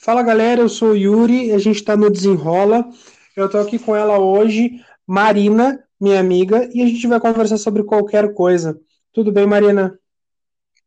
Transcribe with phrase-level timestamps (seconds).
[0.00, 2.88] Fala galera, eu sou o Yuri, a gente está no Desenrola.
[3.36, 7.82] Eu estou aqui com ela hoje, Marina, minha amiga, e a gente vai conversar sobre
[7.82, 8.80] qualquer coisa.
[9.12, 9.98] Tudo bem, Marina?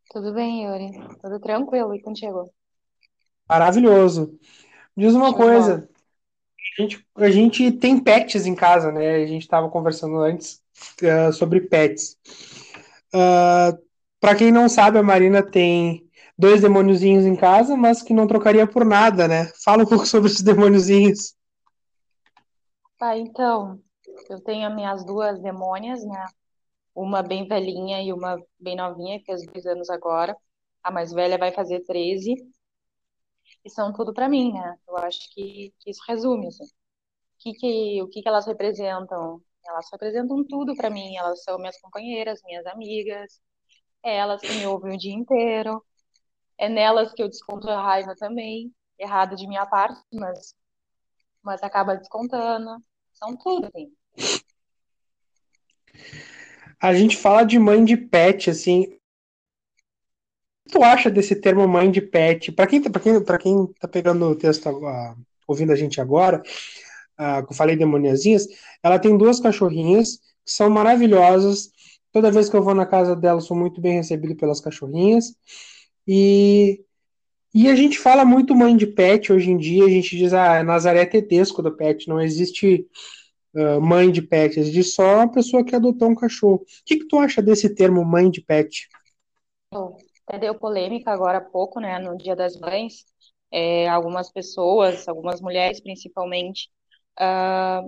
[0.09, 0.91] Tudo bem, Yuri?
[1.21, 2.49] Tudo tranquilo e contigo?
[3.49, 4.39] Maravilhoso.
[4.95, 5.89] Diz uma coisa,
[6.77, 9.15] a gente, a gente tem pets em casa, né?
[9.15, 10.61] A gente estava conversando antes,
[11.03, 12.17] uh, sobre pets.
[13.13, 13.77] Uh,
[14.21, 16.07] Para quem não sabe, a Marina tem
[16.41, 19.51] dois demôniozinhos em casa, mas que não trocaria por nada, né?
[19.63, 21.35] Fala um pouco sobre esses demôniozinhos.
[22.97, 23.79] Tá, então,
[24.27, 26.25] eu tenho as minhas duas demônias, né?
[26.95, 30.35] Uma bem velhinha e uma bem novinha, que fez dois anos agora.
[30.83, 32.33] A mais velha vai fazer 13.
[33.63, 34.75] E são tudo pra mim, né?
[34.87, 36.65] Eu acho que, que isso resume, assim.
[36.65, 36.69] O
[37.37, 39.39] que que, o que que elas representam?
[39.63, 41.15] Elas representam tudo pra mim.
[41.17, 43.39] Elas são minhas companheiras, minhas amigas.
[44.03, 45.83] É elas que me ouvem o dia inteiro.
[46.61, 48.71] É nelas que eu desconto a raiva também.
[48.99, 50.53] Errado de minha parte, mas,
[51.41, 52.77] mas acaba descontando.
[53.13, 53.91] São tudo, assim.
[56.79, 58.83] A gente fala de mãe de pet, assim.
[58.83, 62.51] O que tu acha desse termo mãe de pet?
[62.51, 65.15] Para quem, tá- quem, pra quem tá pegando o texto, agora,
[65.47, 66.43] ouvindo a gente agora,
[67.17, 68.47] ah, que eu falei demoniazinhas,
[68.83, 71.71] ela tem duas cachorrinhas que são maravilhosas.
[72.11, 75.33] Toda vez que eu vou na casa dela, sou muito bem recebido pelas cachorrinhas.
[76.07, 76.83] E,
[77.53, 79.85] e a gente fala muito mãe de pet hoje em dia.
[79.85, 82.07] A gente diz, ah, Nazaré Tedesco do pet.
[82.07, 82.87] Não existe
[83.55, 86.55] ah, mãe de pet, existe só a pessoa que adotou um cachorro.
[86.55, 88.87] O que que tu acha desse termo mãe de pet?
[90.25, 93.05] Até deu polêmica agora há pouco, né, no Dia das Mães.
[93.51, 96.69] É, algumas pessoas, algumas mulheres principalmente,
[97.17, 97.81] ah,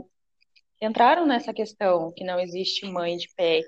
[0.81, 3.66] entraram nessa questão que não existe mãe de pet.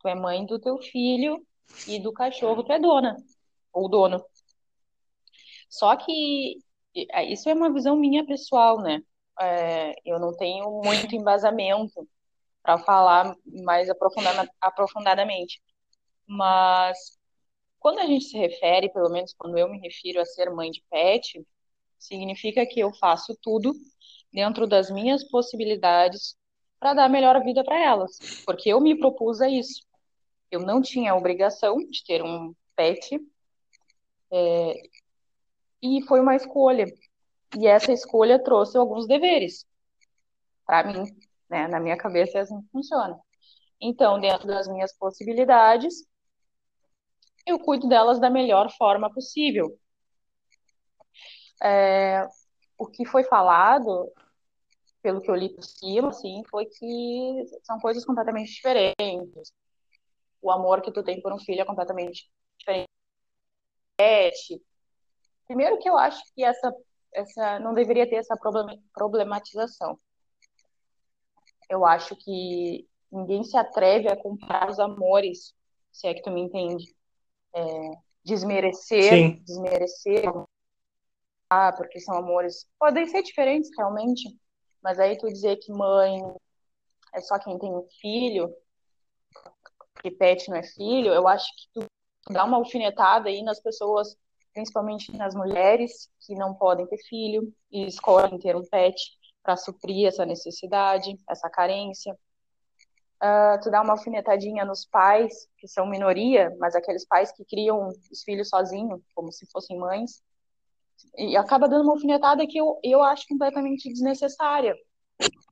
[0.00, 1.44] Tu é mãe do teu filho
[1.88, 3.16] e do cachorro tu é dona,
[3.78, 4.24] ou dono.
[5.68, 6.58] Só que
[7.12, 9.00] é, isso é uma visão minha pessoal, né?
[9.40, 12.08] É, eu não tenho muito embasamento
[12.62, 15.60] para falar mais aprofundada- aprofundadamente.
[16.26, 17.18] Mas
[17.78, 20.82] quando a gente se refere, pelo menos quando eu me refiro a ser mãe de
[20.90, 21.46] pet,
[21.98, 23.72] significa que eu faço tudo
[24.32, 26.36] dentro das minhas possibilidades
[26.78, 29.82] para dar a melhor vida para elas, porque eu me propus a isso.
[30.50, 33.20] Eu não tinha a obrigação de ter um pet
[34.30, 36.86] e foi uma escolha.
[37.58, 39.66] E essa escolha trouxe alguns deveres
[40.66, 41.04] para mim,
[41.48, 41.66] né?
[41.66, 43.18] Na minha cabeça é assim que funciona.
[43.80, 46.04] Então, dentro das minhas possibilidades,
[47.46, 49.78] eu cuido delas da melhor forma possível.
[52.76, 54.12] O que foi falado,
[55.00, 59.52] pelo que eu li por cima, assim, foi que são coisas completamente diferentes.
[60.42, 62.88] O amor que tu tem por um filho é completamente diferente.
[65.46, 66.72] Primeiro que eu acho que essa,
[67.12, 69.98] essa não deveria ter essa problem- problematização.
[71.68, 75.54] Eu acho que ninguém se atreve a comparar os amores,
[75.90, 76.94] se é que tu me entende.
[78.24, 79.42] Desmerecer, Sim.
[79.42, 80.24] desmerecer,
[81.50, 82.68] ah, porque são amores.
[82.78, 84.38] Podem ser diferentes, realmente,
[84.82, 86.20] mas aí tu dizer que mãe
[87.14, 88.54] é só quem tem um filho,
[90.02, 91.86] que pet não é filho, eu acho que tu
[92.30, 94.16] dá uma alfinetada aí nas pessoas,
[94.52, 98.96] principalmente nas mulheres que não podem ter filho e escolhem ter um pet
[99.42, 102.16] para suprir essa necessidade, essa carência.
[103.20, 107.88] Ah, tu dá uma alfinetadinha nos pais, que são minoria, mas aqueles pais que criam
[107.88, 110.22] os filhos sozinhos, como se fossem mães,
[111.16, 114.76] e acaba dando uma alfinetada que eu, eu acho completamente desnecessária,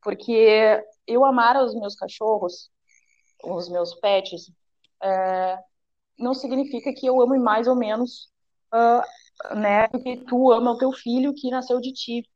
[0.03, 2.71] porque eu amar os meus cachorros,
[3.43, 4.53] os meus pets,
[6.19, 8.31] não significa que eu ame mais ou menos,
[8.73, 9.03] ah,
[9.55, 12.29] né, porque tu ama o teu filho que nasceu de ti.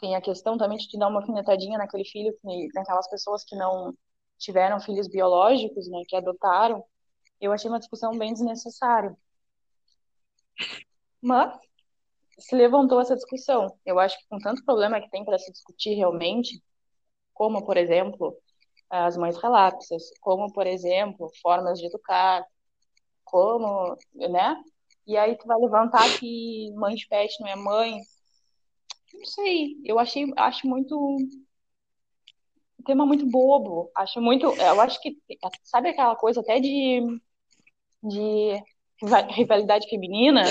[0.00, 3.56] Tem a questão também de te dar uma alfinetadinha naquele filho, que, naquelas pessoas que
[3.56, 3.94] não
[4.38, 6.84] tiveram filhos biológicos, né, que adotaram.
[7.40, 9.16] Eu achei uma discussão bem desnecessária.
[11.20, 11.58] Mas
[12.38, 13.76] se levantou essa discussão.
[13.84, 16.62] Eu acho que com tanto problema que tem para se discutir realmente,
[17.34, 18.36] como, por exemplo,
[18.90, 22.44] as mães relapsas, como, por exemplo, formas de educar,
[23.30, 24.56] como, né?
[25.06, 27.98] E aí tu vai levantar que mãe de pet não é mãe.
[29.14, 30.98] Não sei, eu achei, acho muito
[32.78, 33.90] um tema muito bobo.
[33.94, 35.16] Acho muito, eu acho que
[35.64, 37.00] sabe aquela coisa até de
[38.02, 38.62] de
[39.02, 40.42] riva- rivalidade feminina?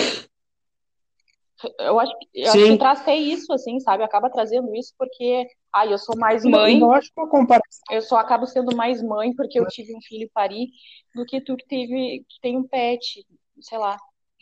[1.80, 4.04] Eu acho, que- eu acho que até isso, assim, sabe?
[4.04, 6.90] Acaba trazendo isso porque, ai, eu sou mais não, mãe, não
[7.30, 7.82] comparação.
[7.92, 10.68] eu só acabo sendo mais mãe porque eu tive um filho e pari
[11.16, 13.26] do que tu que teve, que tem um pet,
[13.62, 13.98] sei lá.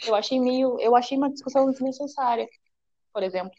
[0.06, 2.48] Eu achei meio, eu achei uma discussão desnecessária.
[3.14, 3.54] por exemplo.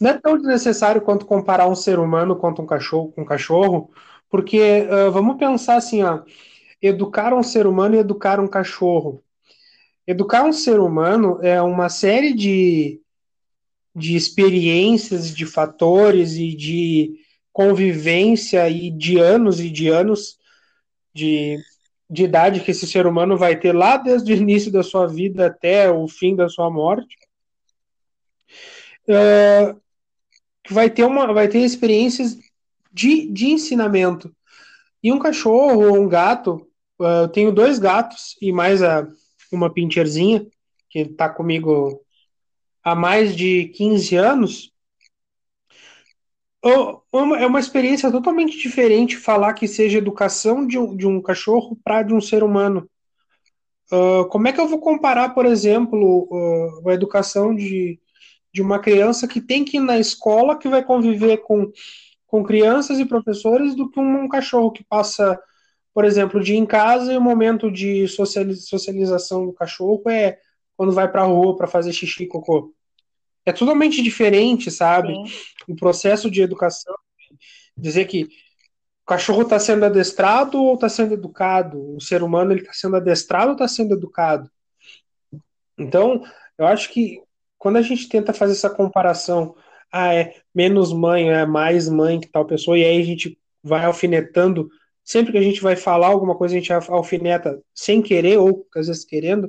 [0.00, 3.90] Não é tão desnecessário quanto comparar um ser humano quanto um cachorro com um cachorro,
[4.28, 6.22] porque uh, vamos pensar assim, ó,
[6.82, 9.22] educar um ser humano e educar um cachorro.
[10.06, 13.00] Educar um ser humano é uma série de,
[13.94, 17.14] de experiências, de fatores e de
[17.52, 20.38] convivência e de anos e de anos
[21.12, 21.58] de,
[22.08, 25.46] de idade que esse ser humano vai ter lá desde o início da sua vida
[25.46, 27.16] até o fim da sua morte.
[29.08, 29.80] Uh,
[30.68, 32.36] vai ter uma vai ter experiências
[32.92, 34.34] de, de ensinamento
[35.02, 36.66] e um cachorro ou um gato
[36.98, 39.06] uh, eu tenho dois gatos e mais a,
[39.52, 40.46] uma pincherzinha
[40.88, 42.00] que está comigo
[42.82, 44.72] há mais de 15 anos
[47.12, 52.02] é uma experiência totalmente diferente falar que seja educação de um, de um cachorro para
[52.02, 52.88] de um ser humano.
[53.92, 58.00] Uh, como é que eu vou comparar, por exemplo, uh, a educação de,
[58.52, 61.70] de uma criança que tem que ir na escola, que vai conviver com,
[62.26, 65.38] com crianças e professores, do que um, um cachorro que passa,
[65.96, 70.38] por exemplo, o dia em casa e o momento de socialização do cachorro é
[70.76, 72.76] quando vai para a rua para fazer xixi e cocô
[73.46, 75.14] é totalmente diferente, sabe?
[75.14, 75.24] Sim.
[75.66, 76.94] O processo de educação,
[77.74, 82.60] dizer que o cachorro está sendo adestrado ou está sendo educado, o ser humano ele
[82.60, 84.50] está sendo adestrado ou está sendo educado.
[85.78, 86.22] Então,
[86.58, 87.22] eu acho que
[87.56, 89.56] quando a gente tenta fazer essa comparação,
[89.90, 93.86] ah, é menos mãe, é mais mãe que tal pessoa, e aí a gente vai
[93.86, 94.68] alfinetando,
[95.06, 98.88] sempre que a gente vai falar alguma coisa, a gente alfineta sem querer ou às
[98.88, 99.48] vezes querendo,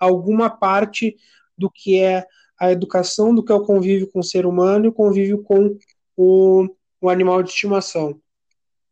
[0.00, 1.14] alguma parte
[1.56, 2.26] do que é
[2.58, 5.76] a educação do que é o convívio com o ser humano e o convívio com
[6.16, 6.66] o,
[7.02, 8.18] o animal de estimação.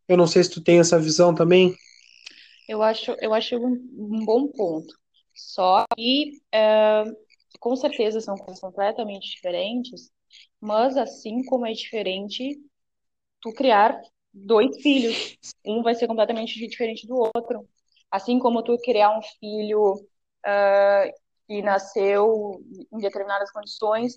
[0.06, 1.74] Eu não sei se tu tem essa visão também.
[2.68, 4.94] Eu acho, eu acho um, um bom ponto.
[5.34, 7.04] Só que, é,
[7.58, 10.10] com certeza, são coisas completamente diferentes,
[10.60, 12.60] mas assim como é diferente
[13.40, 13.98] tu criar
[14.32, 17.68] dois filhos, um vai ser completamente diferente do outro.
[18.10, 21.12] Assim como tu criar um filho uh,
[21.46, 22.62] que nasceu
[22.92, 24.14] em determinadas condições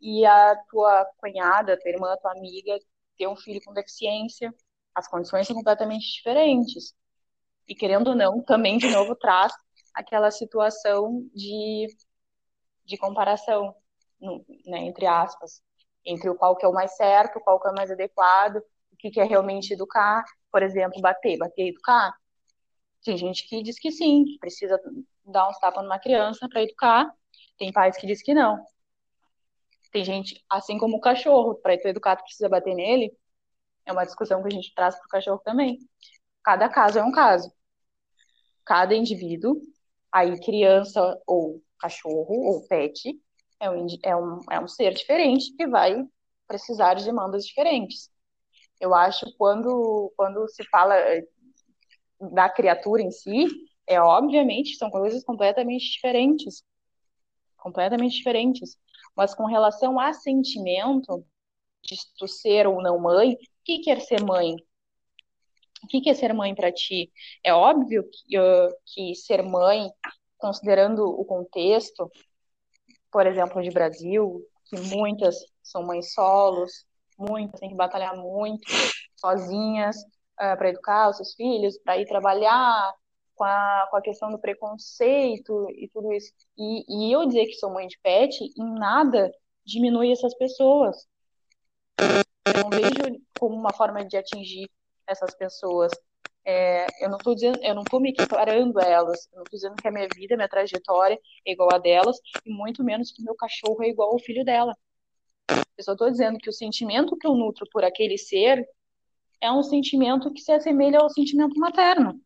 [0.00, 2.78] e a tua cunhada, tua irmã, tua amiga
[3.18, 4.54] ter um filho com deficiência,
[4.94, 6.94] as condições são completamente diferentes.
[7.68, 9.52] E querendo ou não, também de novo traz
[9.94, 11.86] aquela situação de,
[12.84, 13.74] de comparação,
[14.66, 15.62] né, entre aspas,
[16.04, 18.62] entre o qual que é o mais certo, qual que é o mais adequado,
[19.00, 22.12] que, que é realmente educar, por exemplo, bater, bater educar.
[23.04, 24.78] Tem gente que diz que sim, que precisa
[25.24, 27.10] dar uns tapas numa criança para educar.
[27.58, 28.62] Tem pais que diz que não.
[29.90, 33.12] Tem gente, assim como o cachorro, para tu educar, tu precisa bater nele.
[33.86, 35.78] É uma discussão que a gente traz para o cachorro também.
[36.42, 37.52] Cada caso é um caso.
[38.64, 39.60] Cada indivíduo,
[40.12, 43.18] aí criança ou cachorro ou pet,
[43.58, 46.06] é um, é um, é um ser diferente que vai
[46.46, 48.10] precisar de demandas diferentes.
[48.80, 50.96] Eu acho quando quando se fala
[52.32, 53.46] da criatura em si,
[53.86, 56.62] é obviamente são coisas completamente diferentes,
[57.56, 58.76] completamente diferentes.
[59.16, 61.24] Mas com relação a sentimento
[61.82, 64.54] de tu ser ou não mãe, o que quer ser mãe?
[65.82, 67.10] O que é ser mãe para ti?
[67.42, 69.90] É óbvio que, uh, que ser mãe,
[70.38, 72.10] considerando o contexto,
[73.10, 76.86] por exemplo, de Brasil, que muitas são mães solos,
[77.20, 78.66] muitas têm que batalhar muito
[79.16, 82.92] sozinhas uh, para educar os seus filhos, para ir trabalhar,
[83.40, 86.30] com a, com a questão do preconceito e tudo isso.
[86.58, 89.32] E, e eu dizer que sou mãe de pet, em nada
[89.64, 91.08] diminui essas pessoas.
[91.98, 94.68] Eu não vejo como uma forma de atingir
[95.06, 95.90] essas pessoas.
[96.44, 99.26] É, eu não estou dizendo, eu não estou me equiparando a elas.
[99.32, 102.18] Eu não estou dizendo que a minha vida, a minha trajetória é igual a delas,
[102.44, 104.76] e muito menos que meu cachorro é igual ao filho dela.
[105.76, 108.66] Eu só estou dizendo que o sentimento que eu nutro por aquele ser
[109.40, 112.20] é um sentimento que se assemelha ao sentimento materno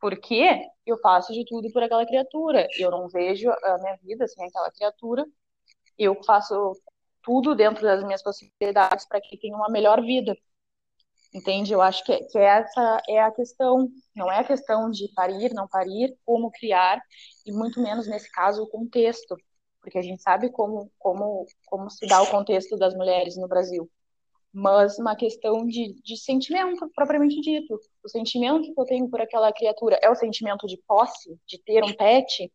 [0.00, 2.68] porque eu faço de tudo por aquela criatura.
[2.78, 5.24] Eu não vejo a minha vida sem aquela criatura.
[5.98, 6.72] Eu faço
[7.22, 10.36] tudo dentro das minhas possibilidades para que tenha uma melhor vida.
[11.34, 11.72] Entende?
[11.72, 13.88] Eu acho que, que essa é a questão.
[14.14, 17.02] Não é a questão de parir, não parir, como criar,
[17.44, 19.36] e muito menos nesse caso o contexto.
[19.86, 23.88] Porque a gente sabe como, como, como se dá o contexto das mulheres no Brasil
[24.58, 27.78] mas uma questão de, de sentimento propriamente dito.
[28.02, 31.84] O sentimento que eu tenho por aquela criatura é o sentimento de posse, de ter
[31.84, 32.50] um pet.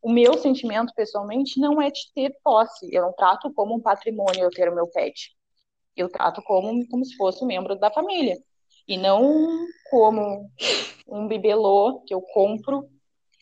[0.00, 2.88] O meu sentimento, pessoalmente, não é de ter posse.
[2.92, 5.36] Eu não trato como um patrimônio eu ter o meu pet.
[5.96, 8.38] Eu trato como, como se fosse um membro da família.
[8.86, 10.48] E não como
[11.08, 12.88] um bibelô que eu compro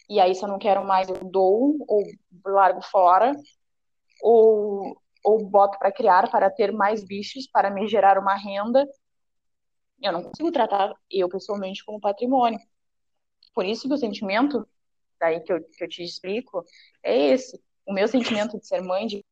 [0.09, 2.03] e aí se eu não quero mais eu dou ou
[2.45, 3.35] largo fora
[4.23, 8.87] ou, ou boto para criar para ter mais bichos, para me gerar uma renda,
[10.03, 12.61] eu não consigo tratar eu pessoalmente como patrimônio.
[13.55, 14.67] Por isso que o sentimento,
[15.19, 16.65] daí que eu, que eu te explico,
[17.03, 17.61] é esse.
[17.87, 19.25] O meu sentimento de ser mãe de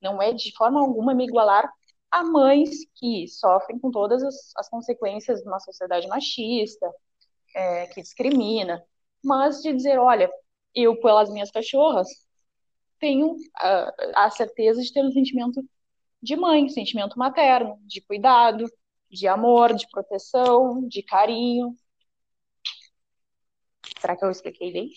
[0.00, 1.68] não é de forma alguma me igualar
[2.10, 6.90] a mães que sofrem com todas as, as consequências de uma sociedade machista,
[7.54, 8.82] é, que discrimina,
[9.24, 10.30] mas de dizer, olha,
[10.74, 12.08] eu pelas minhas cachorras
[12.98, 15.64] tenho a, a certeza de ter um sentimento
[16.22, 18.64] de mãe, sentimento materno, de cuidado,
[19.10, 21.74] de amor, de proteção, de carinho.
[24.00, 24.90] Será que eu expliquei bem?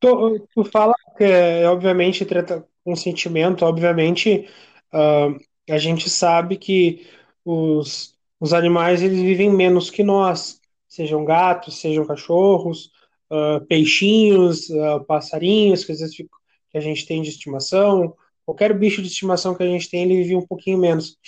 [0.00, 4.48] Tu, tu fala que, obviamente, trata um sentimento, obviamente,
[4.92, 5.38] uh,
[5.70, 7.08] a gente sabe que
[7.44, 12.90] os, os animais eles vivem menos que nós, sejam gatos, sejam cachorros,
[13.30, 16.28] uh, peixinhos, uh, passarinhos, que às vezes que
[16.74, 20.36] a gente tem de estimação, qualquer bicho de estimação que a gente tem, ele vive
[20.36, 21.18] um pouquinho menos.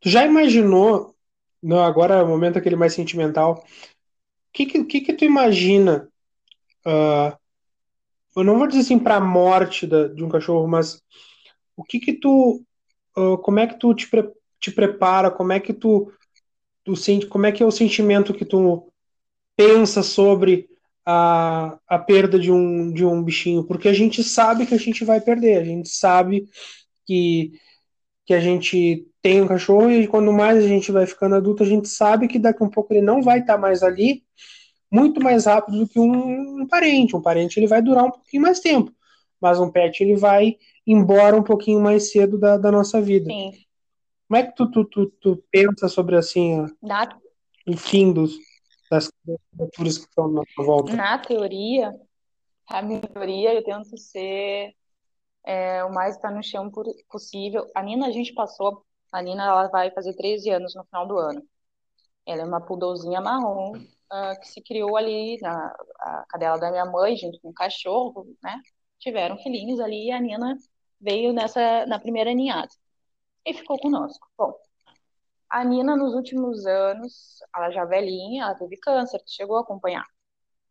[0.00, 1.14] Tu já imaginou,
[1.62, 6.08] não, agora é o momento aquele mais sentimental, o que, que, que, tu imagina?
[6.84, 7.36] Uh,
[8.36, 11.00] eu não vou dizer assim para a morte da, de um cachorro, mas
[11.76, 12.62] o que que tu,
[13.16, 14.30] uh, como é que tu te, pre,
[14.60, 16.12] te prepara, como é que tu,
[16.84, 18.91] tu sente, como é que é o sentimento que tu
[19.56, 20.68] pensa sobre
[21.04, 23.64] a, a perda de um, de um bichinho?
[23.64, 26.48] Porque a gente sabe que a gente vai perder, a gente sabe
[27.06, 27.52] que
[28.24, 31.66] que a gente tem um cachorro e quando mais a gente vai ficando adulto, a
[31.66, 34.22] gente sabe que daqui a um pouco ele não vai estar mais ali
[34.90, 37.16] muito mais rápido do que um, um, parente.
[37.16, 38.92] Um parente ele vai durar um pouquinho mais tempo,
[39.40, 40.56] mas um pet ele vai
[40.86, 43.26] embora um pouquinho mais cedo da, da nossa vida.
[43.26, 43.52] Sim.
[44.28, 46.66] Como é que tu, tu, tu, tu pensa sobre assim
[47.66, 48.34] o fim dos,
[48.92, 49.10] das
[49.56, 50.94] criaturas que estão na volta?
[50.94, 51.98] Na teoria,
[52.68, 54.74] a minha teoria eu tento ser
[55.44, 56.70] é, o mais tá no chão
[57.08, 57.66] possível.
[57.74, 61.16] A Nina, a gente passou, a Nina ela vai fazer 13 anos no final do
[61.16, 61.42] ano.
[62.26, 65.74] Ela é uma pudolzinha marrom uh, que se criou ali na
[66.28, 68.60] cadela da minha mãe, junto com o cachorro, né?
[68.98, 70.56] Tiveram filhinhos ali e a Nina
[71.00, 72.70] veio nessa na primeira ninhada
[73.44, 74.28] e ficou conosco.
[74.38, 74.54] Bom,
[75.52, 80.06] a Nina nos últimos anos, ela já velhinha, ela teve câncer, chegou a acompanhar.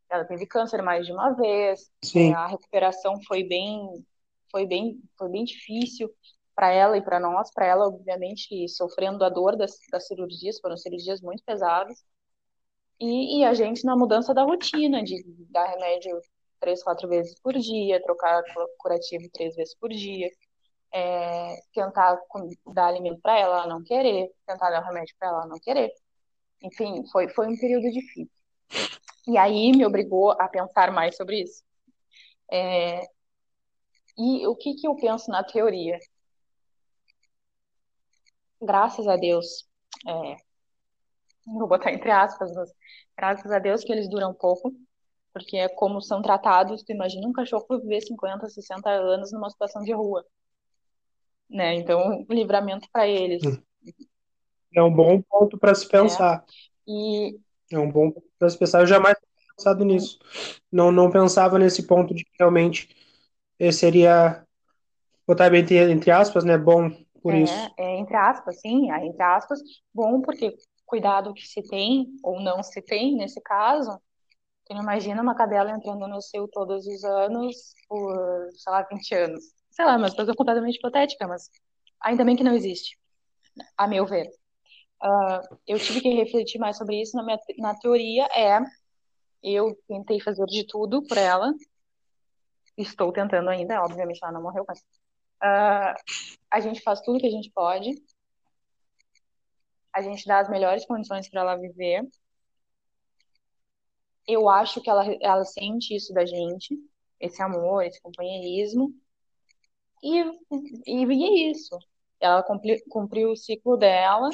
[0.09, 2.33] Ela teve câncer mais de uma vez, Sim.
[2.33, 4.03] a recuperação foi bem
[4.51, 6.13] foi bem, foi bem difícil
[6.53, 7.53] para ela e para nós.
[7.53, 12.03] Para ela, obviamente, sofrendo a dor das, das cirurgias, foram cirurgias muito pesadas.
[12.99, 16.19] E, e, a gente na mudança da rotina, de dar remédio
[16.59, 18.43] três, quatro vezes por dia, trocar
[18.77, 20.29] curativo três vezes por dia,
[20.93, 22.19] é, tentar
[22.73, 25.93] dar alimento para ela, ela não querer, tentar dar remédio para ela não querer.
[26.61, 28.29] Enfim, foi, foi um período difícil.
[29.27, 31.63] E aí me obrigou a pensar mais sobre isso.
[32.51, 33.01] É,
[34.17, 35.99] e o que, que eu penso na teoria?
[38.61, 39.67] Graças a Deus,
[40.07, 40.35] é,
[41.45, 42.71] vou botar entre aspas, mas
[43.17, 44.71] graças a Deus que eles duram pouco,
[45.33, 49.81] porque é como são tratados, tu imagina um cachorro viver 50, 60 anos numa situação
[49.83, 50.25] de rua,
[51.51, 51.75] né?
[51.75, 53.41] Então, livramento para eles.
[54.73, 56.43] É um bom ponto para se pensar.
[56.87, 56.91] É.
[56.91, 57.39] E
[57.71, 58.81] é um bom ponto para se pensar.
[58.81, 60.19] Eu jamais tinha pensado nisso.
[60.71, 62.89] Não, não pensava nesse ponto de que realmente
[63.71, 64.45] seria,
[65.27, 66.89] botar entre, entre aspas, né, bom
[67.21, 67.53] por é, isso.
[67.77, 69.59] É, entre aspas, sim, é, entre aspas,
[69.93, 70.55] bom porque
[70.85, 74.01] cuidado que se tem, ou não se tem, nesse caso,
[74.69, 79.43] imagina uma cadela entrando no seu todos os anos por, sei lá, 20 anos.
[79.71, 81.49] Sei lá, mas coisa completamente hipotética, mas
[82.01, 82.99] ainda bem que não existe,
[83.77, 84.27] a meu ver.
[85.03, 87.17] Uh, eu tive que refletir mais sobre isso.
[87.17, 88.59] Na, minha, na teoria, é
[89.43, 91.51] eu tentei fazer de tudo por ela,
[92.77, 95.95] Estou tentando ainda, obviamente ela não morreu, mas uh,
[96.49, 97.91] a gente faz tudo que a gente pode.
[99.93, 102.07] A gente dá as melhores condições para ela viver.
[104.27, 106.77] Eu acho que ela, ela sente isso da gente,
[107.19, 108.93] esse amor, esse companheirismo.
[110.03, 110.21] E,
[110.87, 111.77] e, e é isso.
[112.19, 114.29] Ela cumpri, cumpriu o ciclo dela.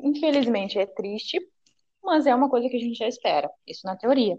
[0.00, 1.38] Infelizmente é triste,
[2.02, 3.50] mas é uma coisa que a gente já espera.
[3.66, 4.36] Isso na teoria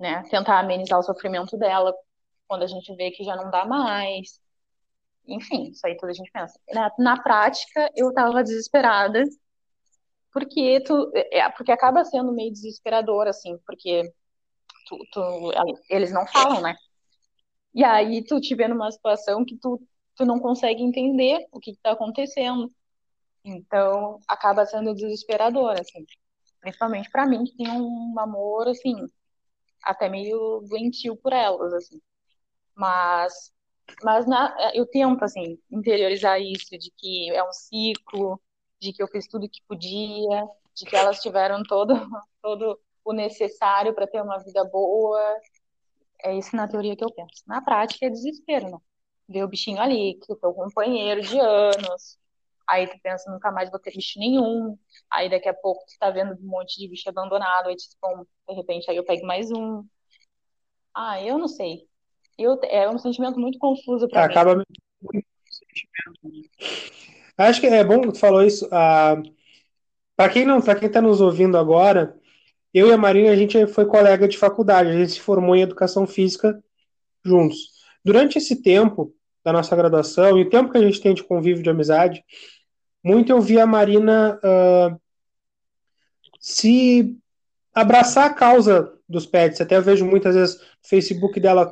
[0.00, 0.22] né?
[0.30, 1.94] Tentar amenizar o sofrimento dela
[2.48, 4.40] quando a gente vê que já não dá mais.
[5.28, 6.58] Enfim, isso aí tudo a gente pensa.
[6.72, 9.22] Na, na prática, eu tava desesperada,
[10.32, 14.10] porque tu, é, porque acaba sendo meio desesperador, assim, porque
[14.88, 15.52] tu, tu,
[15.90, 16.74] eles não falam, né?
[17.74, 19.80] E aí tu te vê numa situação que tu,
[20.16, 22.70] tu não consegue entender o que, está acontecendo.
[23.44, 26.04] Então, acaba sendo desesperador, assim.
[26.60, 28.94] Principalmente para mim, que tem um amor, assim,
[29.82, 32.00] até meio doentio por elas, assim.
[32.74, 33.52] Mas,
[34.02, 38.40] mas na, eu tento, assim, interiorizar isso, de que é um ciclo,
[38.80, 41.94] de que eu fiz tudo que podia, de que elas tiveram todo,
[42.42, 45.20] todo o necessário para ter uma vida boa.
[46.24, 47.42] É isso na teoria que eu penso.
[47.46, 48.78] Na prática é desespero, né?
[49.28, 52.18] Ver o bichinho ali, que é o teu companheiro de anos,
[52.68, 54.78] aí tu pensa, nunca mais vou ter bicho nenhum,
[55.10, 58.54] aí daqui a pouco tu tá vendo um monte de bicho abandonado, aí bom, de
[58.54, 59.84] repente aí eu pego mais um.
[60.94, 61.88] Ah, eu não sei.
[62.38, 64.34] Eu, é um sentimento muito confuso para mim.
[64.34, 64.64] Acaba
[67.36, 68.68] Acho que é bom que tu falou isso.
[68.70, 69.16] Ah,
[70.16, 72.19] para quem não, para quem está nos ouvindo agora,
[72.72, 75.62] eu e a Marina a gente foi colega de faculdade, a gente se formou em
[75.62, 76.62] educação física
[77.24, 77.70] juntos.
[78.04, 81.62] Durante esse tempo da nossa graduação e o tempo que a gente tem de convívio
[81.62, 82.24] de amizade,
[83.02, 85.00] muito eu vi a Marina uh,
[86.38, 87.16] se
[87.74, 89.60] abraçar a causa dos pets.
[89.60, 91.66] Até eu vejo muitas vezes no Facebook dela,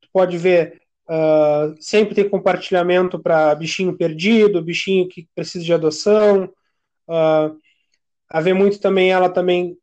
[0.00, 6.44] tu pode ver, uh, sempre tem compartilhamento para bichinho perdido, bichinho que precisa de adoção.
[7.08, 7.56] Uh,
[8.28, 9.76] a ver muito também ela também.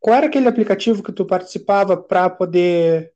[0.00, 3.12] Qual era aquele aplicativo que tu participava para poder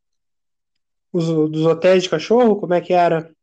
[1.13, 2.59] os, dos hotéis de cachorro?
[2.59, 3.35] Como é que era?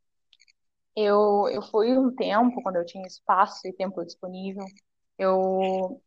[0.95, 4.65] Eu, eu fui um tempo, quando eu tinha espaço e tempo disponível,
[5.17, 6.01] eu,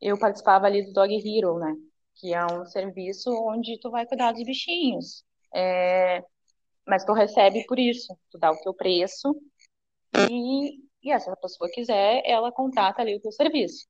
[0.00, 1.74] eu participava ali do Dog Hero, né?
[2.14, 5.24] Que é um serviço onde tu vai cuidar dos bichinhos.
[5.54, 6.24] É,
[6.86, 9.34] mas tu recebe por isso, tu dá o teu preço
[10.30, 13.86] e, e se a pessoa quiser, ela contrata ali o teu serviço.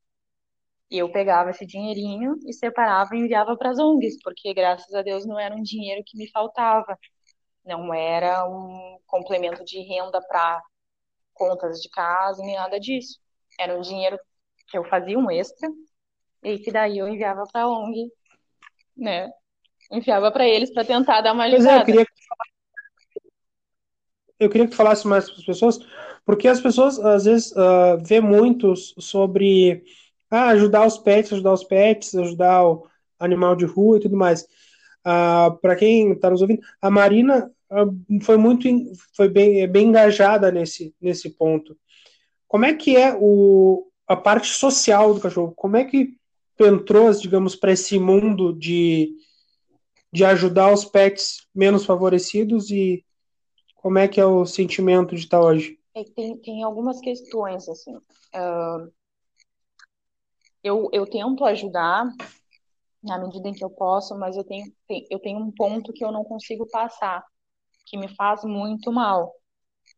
[0.91, 5.03] E eu pegava esse dinheirinho e separava e enviava para as ONGs, porque graças a
[5.03, 6.99] Deus não era um dinheiro que me faltava.
[7.65, 10.61] Não era um complemento de renda para
[11.33, 13.21] contas de casa, nem nada disso.
[13.59, 14.19] Era um dinheiro
[14.69, 15.69] que eu fazia um extra
[16.43, 18.11] e que daí eu enviava para a ONG,
[18.97, 19.31] né?
[19.93, 21.79] Enviava para eles para tentar dar uma ajudada.
[21.79, 22.13] É, eu queria que
[24.41, 25.79] eu queria que tu falasse mais para as pessoas,
[26.25, 29.85] porque as pessoas às vezes uh, vê muitos sobre
[30.31, 32.87] ah, ajudar os pets, ajudar os pets, ajudar o
[33.19, 34.47] animal de rua e tudo mais.
[35.05, 37.87] Ah, para quem está nos ouvindo, a Marina ah,
[38.23, 38.69] foi muito
[39.15, 41.77] foi bem, bem engajada nesse, nesse ponto.
[42.47, 45.53] Como é que é o, a parte social do cachorro?
[45.57, 46.17] Como é que
[46.59, 49.15] entrou, digamos, para esse mundo de,
[50.13, 53.05] de ajudar os pets menos favorecidos e
[53.77, 55.79] como é que é o sentimento de estar hoje?
[55.95, 57.97] É, tem, tem algumas questões, assim.
[57.97, 58.93] Uh,
[60.63, 62.07] eu, eu tento ajudar
[63.03, 64.67] na medida em que eu posso, mas eu tenho,
[65.11, 67.25] eu tenho um ponto que eu não consigo passar,
[67.87, 69.35] que me faz muito mal,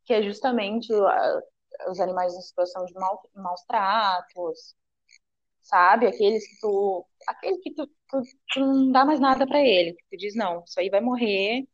[0.04, 0.92] que é justamente
[1.90, 4.74] os animais em situação de mal, maus tratos,
[5.62, 6.06] sabe?
[6.06, 8.22] Aqueles que tu, aquele que tu, tu,
[8.54, 11.66] tu não dá mais nada para ele, tu diz não, isso aí vai morrer,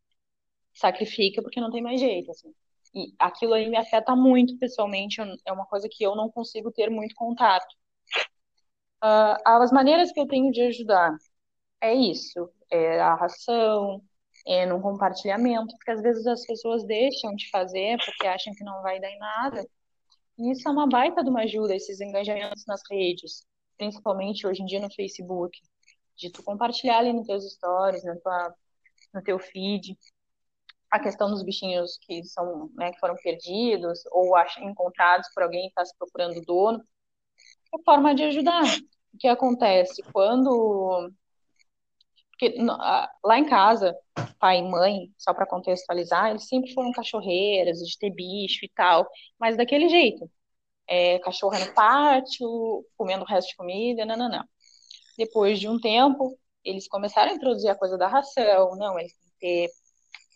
[0.74, 2.54] sacrifica porque não tem mais jeito, assim.
[2.94, 6.90] E aquilo aí me afeta muito pessoalmente, é uma coisa que eu não consigo ter
[6.90, 7.66] muito contato.
[9.02, 11.16] Uh, as maneiras que eu tenho de ajudar
[11.80, 14.02] é isso, é a ração,
[14.46, 18.82] é no compartilhamento, porque às vezes as pessoas deixam de fazer porque acham que não
[18.82, 19.64] vai dar em nada.
[20.38, 23.44] E isso é uma baita de uma ajuda, esses engajamentos nas redes,
[23.76, 25.58] principalmente hoje em dia no Facebook,
[26.16, 28.54] de tu compartilhar ali nos teus stories, na tua,
[29.14, 29.96] no teu feed,
[30.90, 35.80] a questão dos bichinhos que são, né, que foram perdidos ou encontrados por alguém que
[35.80, 36.82] está procurando dono,
[37.74, 38.64] é forma de ajudar.
[39.14, 41.10] O que acontece quando
[42.38, 42.54] porque
[43.24, 43.96] lá em casa,
[44.38, 49.08] pai e mãe, só para contextualizar, eles sempre foram cachorreiras, de ter bicho e tal,
[49.38, 50.30] mas daquele jeito.
[50.86, 52.48] É, cachorra no pátio,
[52.96, 54.44] comendo o resto de comida, não, não, não.
[55.18, 59.28] Depois de um tempo, eles começaram a introduzir a coisa da ração, não, eles têm
[59.30, 59.70] que ter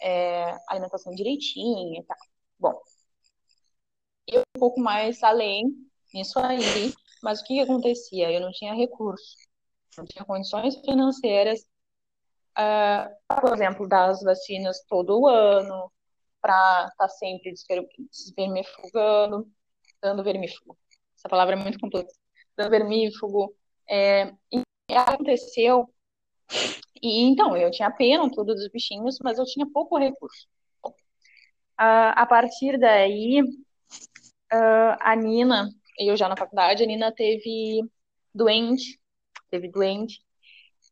[0.03, 2.19] é, alimentação direitinha e tal.
[2.59, 2.81] Bom,
[4.27, 5.73] eu um pouco mais além
[6.13, 6.93] nisso aí,
[7.23, 8.31] mas o que, que acontecia?
[8.31, 9.37] Eu não tinha recurso,
[9.97, 11.61] não tinha condições financeiras,
[12.59, 15.91] uh, por exemplo, dar as vacinas todo ano,
[16.41, 17.55] para estar tá sempre
[18.11, 19.49] desvermifugando,
[20.03, 20.77] dando vermífugo.
[21.17, 22.15] Essa palavra é muito complexa.
[22.57, 23.55] Dando vermífugo.
[23.89, 25.89] É, e aconteceu.
[27.01, 30.47] E então, eu tinha pena tudo dos bichinhos, mas eu tinha pouco recurso.
[30.85, 37.83] Uh, a partir daí, uh, a Nina eu já na faculdade, a Nina teve
[38.35, 39.01] doente,
[39.51, 40.23] teve doente,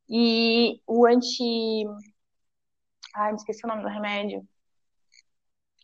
[0.08, 1.84] e o anti.
[3.14, 4.46] Ai, me esqueci o nome do remédio.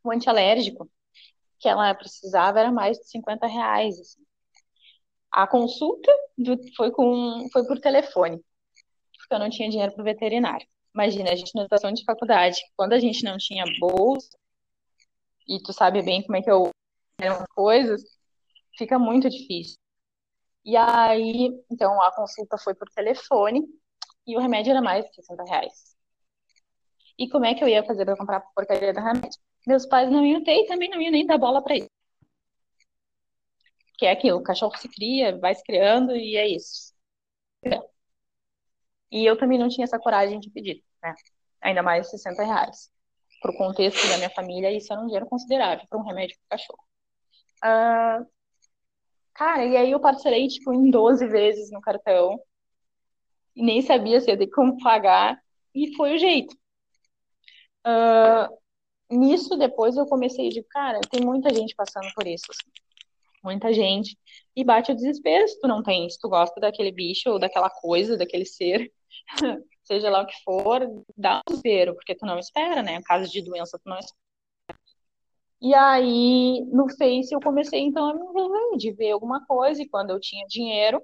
[0.05, 0.91] O antialérgico
[1.59, 3.99] que ela precisava era mais de 50 reais.
[3.99, 4.23] Assim.
[5.33, 8.41] A consulta do, foi, com, foi por telefone,
[9.19, 10.67] porque eu não tinha dinheiro para o veterinário.
[10.95, 14.37] Imagina, a gente na situação de faculdade, quando a gente não tinha bolsa,
[15.49, 16.71] e tu sabe bem como é que eu
[17.19, 18.03] eram coisas,
[18.77, 19.79] fica muito difícil.
[20.65, 23.63] E aí, então, a consulta foi por telefone
[24.27, 25.97] e o remédio era mais de 60 reais.
[27.19, 29.39] E como é que eu ia fazer para comprar a porcaria do remédio?
[29.67, 31.91] Meus pais não iam ter e também não iam nem dar bola para isso.
[33.99, 36.95] Que é aquilo, o cachorro se cria, vai se criando e é isso.
[39.11, 41.15] E eu também não tinha essa coragem de pedir, né?
[41.61, 42.91] Ainda mais 60 reais.
[43.41, 46.59] Para o contexto da minha família, isso era um dinheiro considerável para um remédio para
[46.59, 46.85] cachorro.
[47.65, 48.27] Uh,
[49.37, 52.41] cara, e aí eu parcelei, tipo, em 12 vezes no cartão.
[53.55, 55.39] E nem sabia se ia ter como pagar.
[55.75, 56.57] E foi o jeito.
[57.87, 62.47] Uh, nisso, depois eu comecei de, cara, tem muita gente passando por isso.
[62.51, 62.71] Assim.
[63.45, 64.19] Muita gente.
[64.57, 67.71] E bate o desespero se tu não tem, se tu gosta daquele bicho ou daquela
[67.71, 68.91] coisa, daquele ser,
[69.85, 70.81] seja lá o que for,
[71.17, 73.01] dá um desespero, porque tu não espera, né?
[73.05, 74.26] Caso de doença, tu não espera.
[75.61, 79.89] E aí, no Face, eu comecei então a me envolver, de ver alguma coisa, e
[79.89, 81.03] quando eu tinha dinheiro,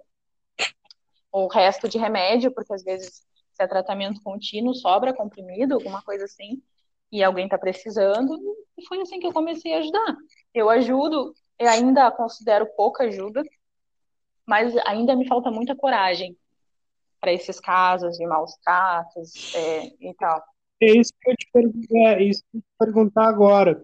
[1.32, 6.24] o resto de remédio, porque às vezes se é tratamento contínuo, sobra comprimido, alguma coisa
[6.24, 6.62] assim,
[7.10, 8.38] e alguém está precisando,
[8.76, 10.16] e foi assim que eu comecei a ajudar.
[10.54, 13.42] Eu ajudo, eu ainda considero pouca ajuda,
[14.46, 16.36] mas ainda me falta muita coragem
[17.20, 20.42] para esses casos de maus tratos é, e tal.
[20.80, 23.82] É isso que eu te perguntar, é isso que eu te perguntar agora.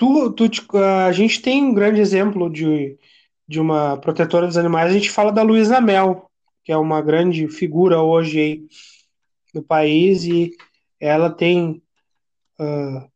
[0.00, 2.98] Tu, tu, a gente tem um grande exemplo de,
[3.46, 6.30] de uma protetora dos animais, a gente fala da Luísa Mel,
[6.64, 8.62] que é uma grande figura hoje aí
[9.52, 10.52] no país, e
[10.98, 11.82] ela tem,
[12.58, 13.10] uh,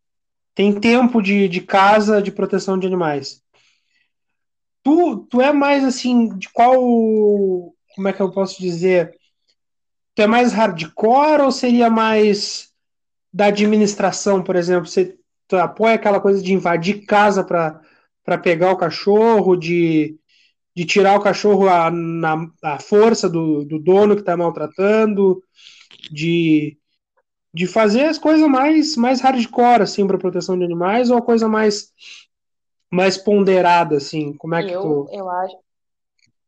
[0.54, 3.42] tem tempo de, de casa de proteção de animais.
[4.82, 6.74] Tu, tu é mais assim, de qual.
[7.94, 9.18] Como é que eu posso dizer?
[10.14, 12.70] Tu é mais hardcore ou seria mais
[13.32, 14.86] da administração, por exemplo?
[14.86, 15.18] Você
[15.52, 20.18] apoia aquela coisa de invadir casa para pegar o cachorro, de,
[20.74, 25.42] de tirar o cachorro a, na a força do, do dono que está maltratando,
[26.10, 26.78] de,
[27.52, 31.48] de fazer as coisas mais, mais hardcore, assim, para proteção de animais, ou a coisa
[31.48, 31.92] mais,
[32.90, 34.32] mais ponderada, assim?
[34.34, 35.56] Como é que eu, tu, eu acho...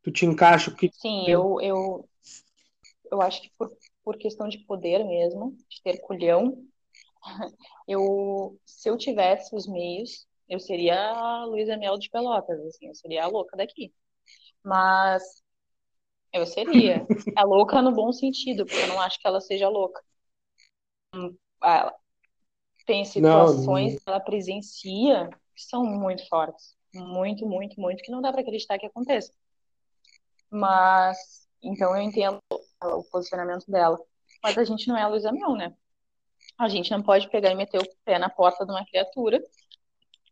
[0.02, 0.70] tu te encaixa?
[0.72, 0.90] Que...
[0.92, 2.08] Sim, eu, eu,
[3.10, 3.70] eu acho que por,
[4.04, 6.58] por questão de poder mesmo, de ter culhão,
[7.88, 12.94] eu, se eu tivesse os meios, eu seria a Luísa Mel de Pelotas, assim, eu
[12.94, 13.92] seria a louca daqui.
[14.62, 15.42] Mas
[16.32, 20.02] eu seria a louca no bom sentido, porque eu não acho que ela seja louca.
[21.62, 21.94] Ela
[22.86, 28.20] tem situações não, que ela presencia que são muito fortes, muito, muito, muito, que não
[28.20, 29.32] dá para acreditar que aconteça.
[30.50, 33.98] Mas, então eu entendo o posicionamento dela.
[34.42, 35.74] Mas a gente não é a Luísa Mel, né?
[36.58, 39.40] A gente não pode pegar e meter o pé na porta de uma criatura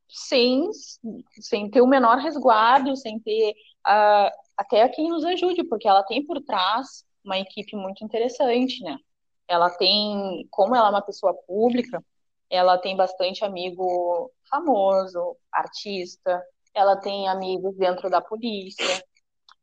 [0.09, 0.71] sem,
[1.41, 3.51] sem ter o menor resguardo, sem ter
[3.87, 8.97] uh, até quem nos ajude, porque ela tem por trás uma equipe muito interessante, né?
[9.49, 12.03] Ela tem, como ela é uma pessoa pública,
[12.49, 19.05] ela tem bastante amigo famoso, artista, ela tem amigos dentro da polícia.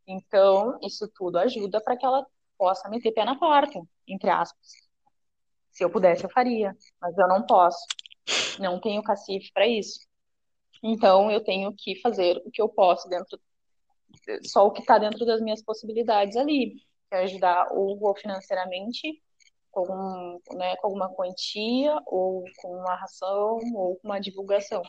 [0.08, 2.26] Então, isso tudo ajuda para que ela
[2.58, 4.81] possa meter pé na porta, entre aspas.
[5.72, 7.86] Se eu pudesse, eu faria, mas eu não posso.
[8.60, 10.00] Não tenho cacife para isso.
[10.84, 13.40] Então, eu tenho que fazer o que eu posso dentro,
[14.44, 16.76] só o que está dentro das minhas possibilidades ali,
[17.10, 19.22] que é ajudar ou financeiramente,
[19.70, 24.82] com, né, com alguma quantia, ou com uma ração, ou com uma divulgação.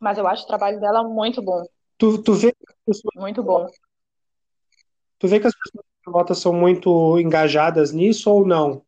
[0.00, 1.62] Mas eu acho o trabalho dela muito bom.
[1.98, 2.54] Tu, tu vê
[2.86, 3.14] pessoas...
[3.16, 3.66] muito bom.
[5.18, 8.82] Tu vê que as pessoas são muito engajadas nisso ou não?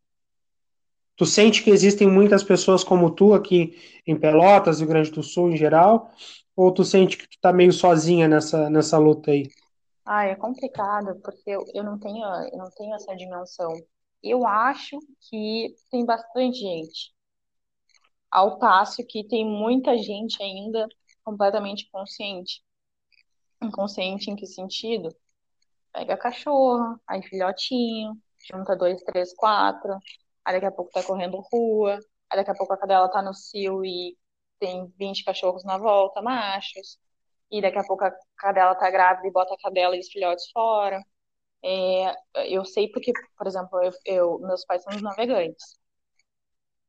[1.15, 5.51] Tu sente que existem muitas pessoas como tu aqui em Pelotas, Rio Grande do Sul
[5.51, 6.11] em geral?
[6.55, 9.49] Ou tu sente que tu tá meio sozinha nessa, nessa luta aí?
[10.05, 13.73] Ah, é complicado, porque eu, eu, não tenho, eu não tenho essa dimensão.
[14.21, 14.97] Eu acho
[15.29, 17.13] que tem bastante gente.
[18.29, 20.87] Ao passo que tem muita gente ainda
[21.23, 22.61] completamente consciente.
[23.61, 25.09] Inconsciente em que sentido?
[25.93, 28.13] Pega cachorro, aí filhotinho,
[28.51, 29.97] junta dois, três, quatro,
[30.45, 33.33] aí daqui a pouco tá correndo rua, aí daqui a pouco a cadela tá no
[33.33, 34.17] cio e
[34.59, 36.99] tem 20 cachorros na volta, machos,
[37.51, 40.49] e daqui a pouco a cadela tá grávida e bota a cadela e os filhotes
[40.51, 41.01] fora.
[41.63, 42.13] É,
[42.55, 45.77] eu sei porque, por exemplo, eu, eu, meus pais são navegantes.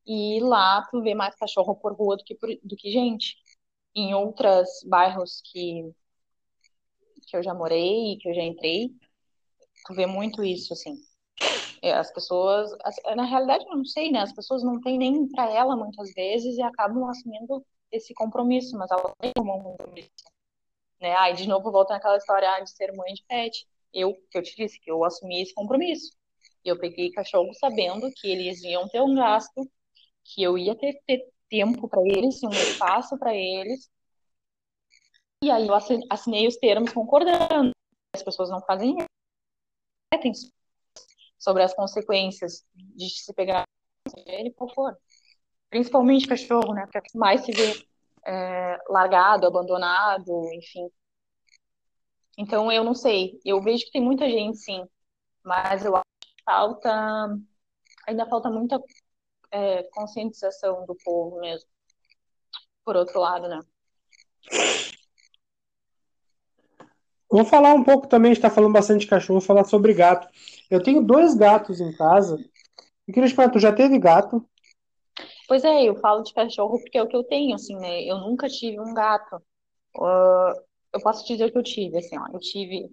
[0.05, 3.35] E lá tu vê mais cachorro por rua do que, por, do que gente.
[3.95, 5.83] Em outros bairros que,
[7.27, 8.89] que eu já morei, que eu já entrei,
[9.85, 10.95] tu vê muito isso, assim
[11.91, 14.19] as pessoas, as, na realidade, não sei, né?
[14.19, 18.89] As pessoas não têm nem para ela muitas vezes e acabam assumindo esse compromisso, mas
[18.91, 20.09] ela tem um compromisso.
[20.99, 21.15] Né?
[21.17, 23.67] Aí, de novo, volta naquela história ah, de ser mãe de pet.
[23.93, 26.11] Eu, que eu te disse, que eu assumi esse compromisso.
[26.63, 29.69] Eu peguei cachorro sabendo que eles iam ter um gasto,
[30.23, 33.89] que eu ia ter, ter tempo para eles, um espaço para eles.
[35.43, 35.75] E aí eu
[36.09, 37.71] assinei os termos concordando.
[38.15, 38.97] As pessoas não fazem
[41.37, 43.63] sobre as consequências de se pegar
[44.25, 44.97] ele por for.
[45.69, 46.83] Principalmente cachorro, né?
[46.85, 47.85] Porque é mais se vê
[48.25, 50.89] é, largado, abandonado, enfim.
[52.37, 53.39] Então eu não sei.
[53.45, 54.85] Eu vejo que tem muita gente, sim,
[55.43, 57.37] mas eu acho que falta
[58.07, 58.79] ainda falta muita
[59.51, 61.67] é, conscientização do povo mesmo.
[62.83, 63.59] Por outro lado, né?
[67.35, 69.93] Vou falar um pouco também, a gente está falando bastante de cachorro, vou falar sobre
[69.93, 70.25] gato.
[70.71, 72.37] Eu tenho dois gatos em casa.
[72.37, 74.47] Te perguntar, tu já teve gato?
[75.45, 78.03] Pois é, eu falo de cachorro porque é o que eu tenho, assim, né?
[78.03, 79.35] Eu nunca tive um gato.
[79.97, 82.25] Uh, eu posso dizer o que eu tive, assim, ó.
[82.33, 82.89] Eu tive...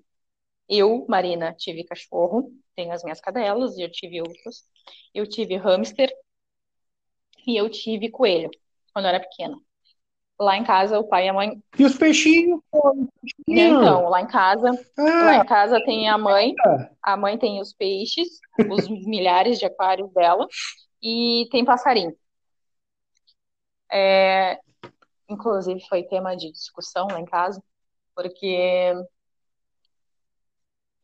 [0.69, 4.65] Eu, Marina, tive cachorro, tenho as minhas cadelas, e eu tive outros.
[5.15, 6.13] Eu tive hamster
[7.47, 8.51] e eu tive coelho,
[8.93, 9.57] quando eu era pequena.
[10.43, 11.63] Lá em casa, o pai e a mãe.
[11.79, 12.61] E os peixinhos?
[13.47, 16.53] Então, lá em casa, ah, lá em casa tem a mãe,
[17.01, 20.49] a mãe tem os peixes, os milhares de aquários dela,
[21.01, 22.13] e tem passarinho.
[23.93, 24.59] É,
[25.29, 27.63] inclusive foi tema de discussão lá em casa,
[28.17, 28.95] porque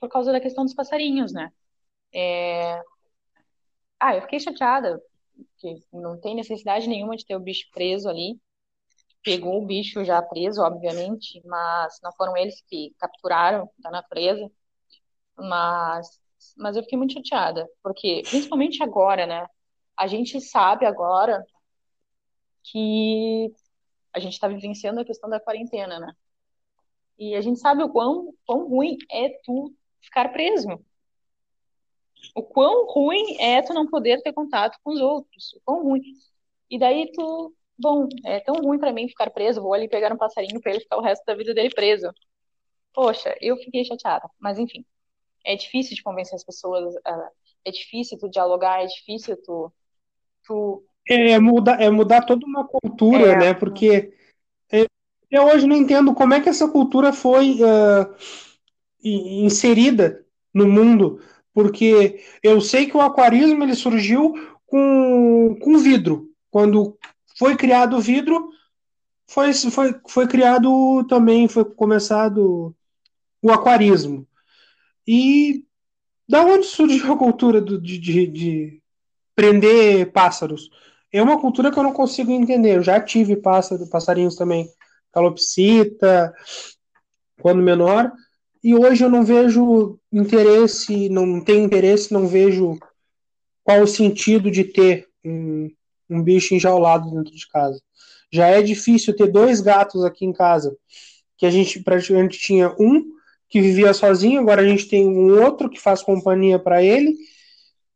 [0.01, 1.53] por causa da questão dos passarinhos, né?
[2.13, 2.83] É...
[4.01, 5.01] Ah, eu fiquei chateada,
[5.37, 8.37] porque não tem necessidade nenhuma de ter o bicho preso ali
[9.29, 14.51] pegou o bicho já preso, obviamente, mas não foram eles que capturaram da natureza.
[15.37, 16.19] Mas,
[16.57, 19.47] mas eu fiquei muito chateada, porque principalmente agora, né?
[19.95, 21.45] A gente sabe agora
[22.65, 23.53] que
[24.15, 26.15] a gente está vivenciando a questão da quarentena, né?
[27.19, 30.69] E a gente sabe o quão, quão ruim é tu ficar preso.
[32.35, 35.53] O quão ruim é tu não poder ter contato com os outros.
[35.53, 36.01] O quão ruim.
[36.71, 40.17] E daí tu bom, é tão ruim para mim ficar preso, vou ali pegar um
[40.17, 42.11] passarinho para ele ficar o resto da vida dele preso.
[42.93, 44.85] Poxa, eu fiquei chateada, mas enfim,
[45.45, 46.95] é difícil de convencer as pessoas,
[47.65, 49.73] é difícil tu dialogar, é difícil tu.
[50.45, 50.85] tu...
[51.09, 53.55] É, mudar, é mudar toda uma cultura, é, né?
[53.55, 54.13] Porque
[54.71, 54.87] é,
[55.31, 58.15] eu hoje não entendo como é que essa cultura foi uh,
[59.03, 61.21] inserida no mundo,
[61.55, 64.35] porque eu sei que o aquarismo ele surgiu
[64.67, 66.99] com, com vidro, quando
[67.39, 68.51] foi criado o vidro,
[69.27, 72.75] foi, foi, foi criado também, foi começado
[73.41, 74.27] o aquarismo.
[75.07, 75.65] E
[76.29, 78.83] da onde surgiu a cultura do, de, de, de,
[79.35, 80.69] prender pássaros?
[81.13, 82.77] É uma cultura que eu não consigo entender.
[82.77, 84.69] Eu já tive pássaro, passarinhos também,
[85.13, 86.35] calopsita,
[87.41, 88.13] quando menor,
[88.63, 92.79] e hoje eu não vejo interesse, não tenho interesse, não vejo
[93.63, 95.71] qual o sentido de ter um,
[96.09, 97.81] um bicho enjaulado dentro de casa.
[98.31, 100.77] Já é difícil ter dois gatos aqui em casa,
[101.37, 103.05] que a gente praticamente tinha um
[103.49, 107.15] que vivia sozinho, agora a gente tem um outro que faz companhia para ele,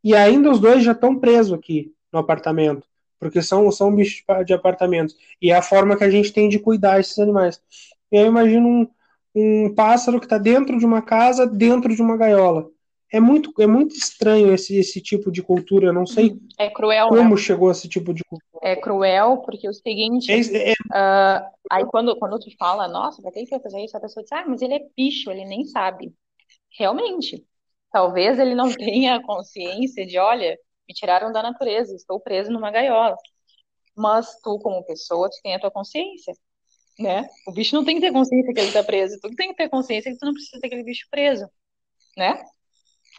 [0.03, 2.87] e ainda os dois já estão presos aqui no apartamento,
[3.19, 5.15] porque são, são bichos de apartamentos.
[5.41, 7.61] E é a forma que a gente tem de cuidar esses animais.
[8.11, 8.87] E eu imagino um,
[9.35, 12.72] um pássaro que está dentro de uma casa, dentro de uma gaiola
[13.13, 15.85] é muito, é muito estranho esse, esse tipo de cultura.
[15.85, 17.37] Eu não sei é cruel, como né?
[17.37, 18.59] chegou esse tipo de cultura.
[18.63, 20.31] É cruel, porque o seguinte.
[20.31, 20.73] É, é...
[20.73, 23.95] Uh, aí quando, quando tu fala, nossa, pra que fazer isso?
[23.95, 26.11] A pessoa diz, ah, mas ele é bicho, ele nem sabe.
[26.75, 27.45] Realmente.
[27.91, 33.15] Talvez ele não tenha consciência de, olha, me tiraram da natureza, estou preso numa gaiola.
[33.95, 36.33] Mas tu, como pessoa, tu tem a tua consciência.
[36.97, 37.27] Né?
[37.47, 39.69] O bicho não tem que ter consciência que ele está preso, tu tem que ter
[39.69, 41.47] consciência que tu não precisa ter aquele bicho preso,
[42.15, 42.43] né?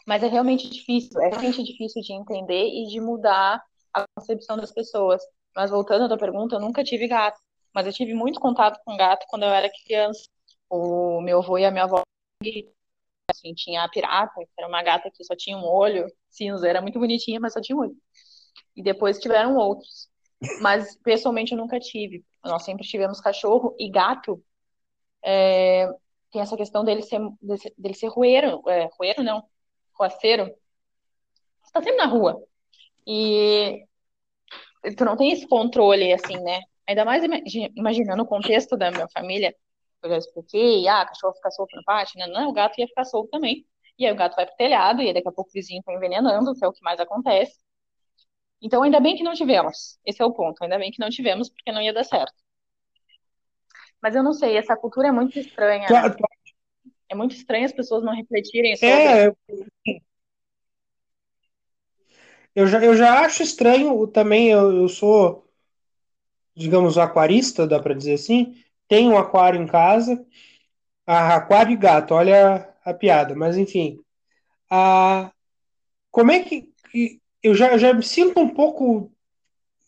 [0.07, 3.62] Mas é realmente difícil, é realmente difícil de entender e de mudar
[3.93, 5.23] a concepção das pessoas.
[5.55, 7.40] Mas voltando à tua pergunta, eu nunca tive gato,
[7.75, 10.29] mas eu tive muito contato com gato quando eu era criança.
[10.69, 12.03] O meu avô e a minha avó
[13.31, 16.83] assim, tinha a pirata, que era uma gata que só tinha um olho cinza, era
[16.83, 17.97] muito bonitinha, mas só tinha um olho.
[18.77, 20.09] E depois tiveram outros.
[20.61, 22.25] Mas pessoalmente eu nunca tive.
[22.45, 24.43] Nós sempre tivemos cachorro e gato.
[25.25, 25.88] É,
[26.31, 27.21] tem essa questão dele ser,
[27.79, 29.43] dele ser rueiro, é, rueiro não,
[29.98, 30.46] roceiro,
[31.62, 32.42] você tá sempre na rua.
[33.07, 33.85] E
[34.96, 36.61] tu não tem esse controle, assim, né?
[36.87, 37.22] Ainda mais
[37.76, 39.54] imaginando o contexto da minha família,
[40.02, 42.26] eu já expliquei, ah, cachorro fica solto no pátio, né?
[42.26, 43.66] Não, o gato ia ficar solto também.
[43.98, 46.54] E aí o gato vai pro telhado e daqui a pouco o vizinho tá envenenando,
[46.54, 47.59] que é o que mais acontece.
[48.61, 49.98] Então, ainda bem que não tivemos.
[50.04, 50.62] Esse é o ponto.
[50.62, 52.35] Ainda bem que não tivemos, porque não ia dar certo.
[54.02, 55.87] Mas eu não sei, essa cultura é muito estranha.
[55.87, 56.11] Claro.
[56.11, 56.16] Né?
[57.09, 58.93] É muito estranho as pessoas não refletirem sobre.
[58.93, 59.33] É,
[62.55, 64.51] eu já, eu já acho estranho também.
[64.51, 65.47] Eu, eu sou,
[66.57, 68.55] digamos, aquarista, dá para dizer assim.
[68.88, 70.25] Tenho um aquário em casa.
[71.07, 73.35] Ah, aquário e gato, olha a piada.
[73.35, 73.99] Mas enfim.
[74.71, 75.31] Ah,
[76.11, 79.12] como é que, que eu já, eu já me sinto um pouco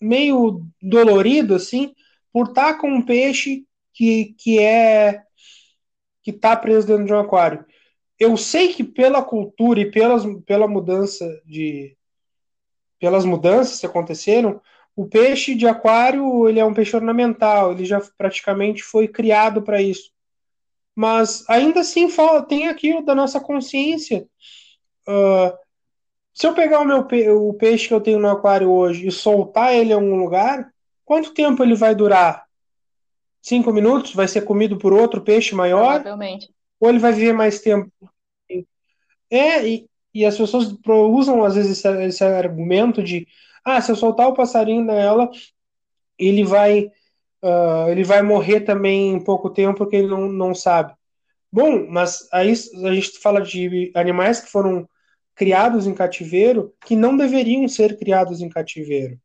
[0.00, 1.94] meio dolorido assim
[2.32, 5.25] por estar com um peixe que, que é
[6.26, 7.64] que está preso dentro de um aquário.
[8.18, 11.96] Eu sei que pela cultura e pelas, pela mudança de
[12.98, 14.60] pelas mudanças que aconteceram,
[14.96, 19.80] o peixe de aquário ele é um peixe ornamental, ele já praticamente foi criado para
[19.80, 20.10] isso.
[20.96, 22.08] Mas ainda assim
[22.48, 24.26] tem aquilo da nossa consciência.
[25.06, 25.56] Uh,
[26.34, 27.06] se eu pegar o meu
[27.38, 30.72] o peixe que eu tenho no aquário hoje e soltar ele em algum lugar,
[31.04, 32.45] quanto tempo ele vai durar?
[33.46, 34.12] Cinco minutos?
[34.12, 36.02] Vai ser comido por outro peixe maior?
[36.02, 36.50] Provavelmente.
[36.80, 37.92] Ou ele vai viver mais tempo?
[39.30, 43.24] É, e, e as pessoas usam às vezes esse, esse, argumento de
[43.64, 45.30] ah, se eu soltar o passarinho nela,
[46.18, 46.86] ele vai
[47.40, 50.92] uh, ele vai morrer também em pouco tempo porque ele não, não sabe.
[51.52, 54.88] Bom, mas aí a gente fala de animais que foram
[55.36, 59.20] criados em cativeiro que não deveriam ser criados em cativeiro.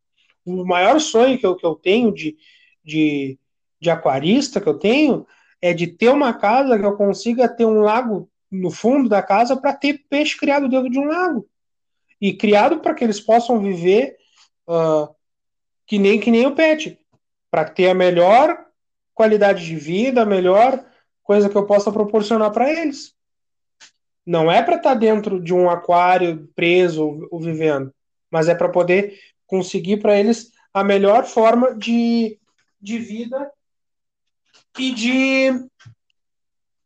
[0.45, 2.37] O maior sonho que eu, que eu tenho de,
[2.83, 3.39] de,
[3.81, 5.25] de aquarista que eu tenho
[5.59, 9.57] é de ter uma casa que eu consiga ter um lago no fundo da casa
[9.57, 11.47] para ter peixe criado dentro de um lago.
[12.19, 14.15] E criado para que eles possam viver
[14.67, 15.13] uh,
[15.87, 16.99] que, nem, que nem o pet.
[17.49, 18.65] Para ter a melhor
[19.13, 20.83] qualidade de vida, a melhor
[21.23, 23.15] coisa que eu possa proporcionar para eles.
[24.25, 27.91] Não é para estar tá dentro de um aquário preso ou vivendo,
[28.29, 29.17] mas é para poder
[29.47, 32.39] conseguir para eles a melhor forma de,
[32.79, 33.51] de vida
[34.77, 35.51] e de,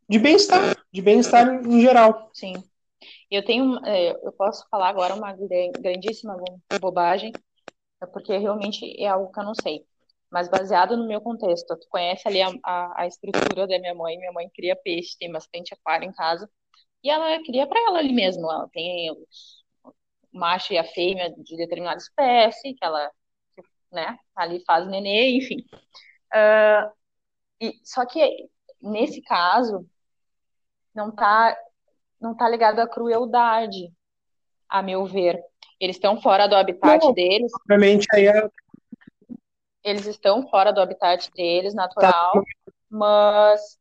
[0.09, 2.29] de bem-estar, de bem-estar em geral.
[2.33, 2.53] Sim.
[3.29, 5.35] Eu tenho, é, eu posso falar agora uma
[5.79, 6.37] grandíssima
[6.79, 7.31] bobagem,
[8.01, 9.85] é porque realmente é algo que eu não sei.
[10.31, 14.17] Mas baseado no meu contexto, tu conhece ali a, a, a estrutura da minha mãe,
[14.17, 16.49] minha mãe cria peixe, tem bastante aquário em casa.
[17.03, 18.51] E ela cria para ela ali mesmo.
[18.51, 19.25] Ela tem o
[20.33, 23.09] macho e a fêmea de determinada espécie, que ela
[23.91, 25.63] né, ali faz nenê, enfim.
[26.33, 26.91] Uh,
[27.59, 28.49] e, só que
[28.81, 29.85] nesse caso
[30.93, 31.57] não tá
[32.19, 33.91] não tá ligado à crueldade,
[34.67, 35.43] a meu ver.
[35.79, 37.51] Eles estão fora do habitat não, deles.
[37.61, 38.49] Obviamente aí é...
[39.83, 42.41] Eles estão fora do habitat deles, natural, tá.
[42.89, 43.77] mas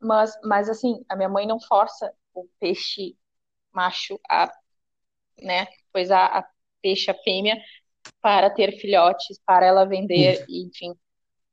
[0.00, 3.16] mas, mas assim, a minha mãe não força o peixe
[3.72, 4.50] macho a,
[5.42, 6.48] né, pois a, a
[6.80, 7.60] peixe a fêmea
[8.20, 10.94] para ter filhotes, para ela vender, enfim.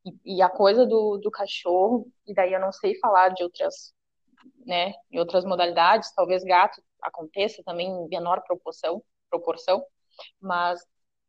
[0.08, 3.94] E, e, a coisa do, do cachorro, e daí eu não sei falar de outras,
[4.66, 9.84] né, em outras modalidades, talvez gato aconteça também em menor proporção, proporção,
[10.42, 10.82] mas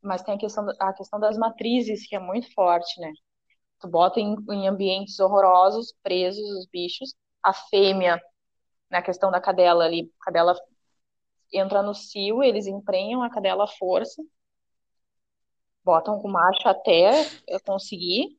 [0.02, 3.12] mas tem a questão, a questão das matrizes, que é muito forte, né?
[3.80, 7.14] Tu bota em, em ambientes horrorosos, presos os bichos.
[7.42, 8.20] A fêmea,
[8.90, 10.56] na questão da cadela ali, a cadela
[11.52, 14.22] entra no cio, eles emprenham a cadela à força,
[15.84, 17.10] botam com macho até
[17.64, 18.37] conseguir,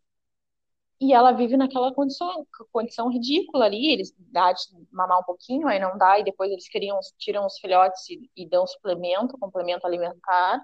[0.99, 5.79] e ela vive naquela condição, condição ridícula ali, eles dá de mamar um pouquinho, aí
[5.79, 10.61] não dá, e depois eles queriam, tiram os filhotes e, e dão suplemento, complemento alimentar,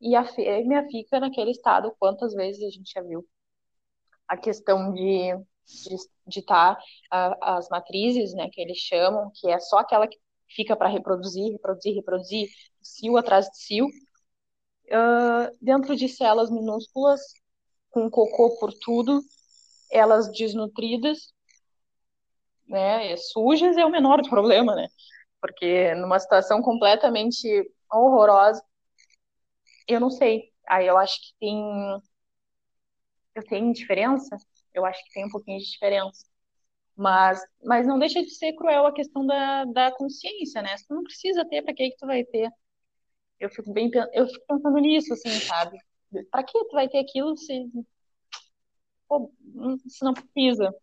[0.00, 3.26] e a fêmea fica naquele estado, quantas vezes a gente já viu
[4.28, 5.36] a questão de
[6.26, 6.78] de estar
[7.40, 10.18] as matrizes, né, que eles chamam, que é só aquela que
[10.48, 12.48] fica para reproduzir, reproduzir, reproduzir,
[12.82, 17.20] cio atrás de cio, uh, dentro de células minúsculas,
[17.90, 19.20] com cocô por tudo,
[19.92, 21.32] elas desnutridas,
[22.66, 24.88] né, sujas é o menor problema, né,
[25.40, 27.46] porque numa situação completamente
[27.92, 28.62] horrorosa,
[29.86, 32.02] eu não sei, aí eu acho que tem
[33.34, 34.36] eu tenho diferença
[34.74, 36.24] eu acho que tem um pouquinho de diferença.
[36.96, 40.76] Mas, mas não deixa de ser cruel a questão da, da consciência, né?
[40.76, 42.50] Você não precisa ter, para que que tu vai ter?
[43.40, 45.78] Eu fico bem eu fico pensando nisso, assim, sabe?
[46.30, 47.70] Para que tu vai ter aquilo se
[49.12, 49.30] pô,
[49.86, 50.74] se não precisa?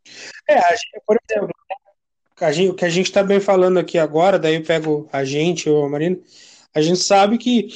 [0.47, 0.59] É,
[1.05, 1.49] por exemplo,
[2.39, 5.25] a gente, o que a gente está bem falando aqui agora, daí eu pego a
[5.25, 6.19] gente ou a Marina,
[6.73, 7.69] a gente sabe que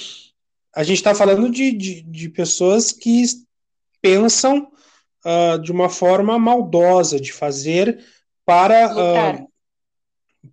[0.76, 3.24] a gente está falando de, de, de pessoas que
[4.01, 4.72] pensam
[5.26, 8.04] uh, de uma forma maldosa, de fazer
[8.45, 9.47] para, uh,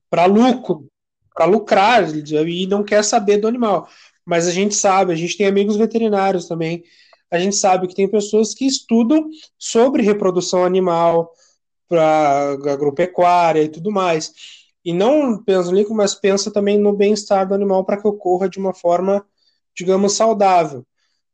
[0.09, 0.89] para lucro,
[1.35, 3.89] para lucrar e não quer saber do animal.
[4.25, 6.85] Mas a gente sabe, a gente tem amigos veterinários também,
[7.31, 9.29] a gente sabe que tem pessoas que estudam
[9.59, 11.33] sobre reprodução animal
[11.89, 14.33] para agropecuária e tudo mais.
[14.85, 18.59] E não pensa no mas pensa também no bem-estar do animal para que ocorra de
[18.59, 19.25] uma forma,
[19.77, 20.85] digamos, saudável.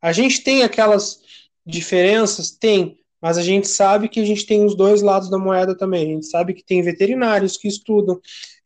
[0.03, 1.21] A gente tem aquelas
[1.65, 2.51] diferenças?
[2.51, 6.03] Tem, mas a gente sabe que a gente tem os dois lados da moeda também.
[6.03, 8.21] A gente sabe que tem veterinários que estudam,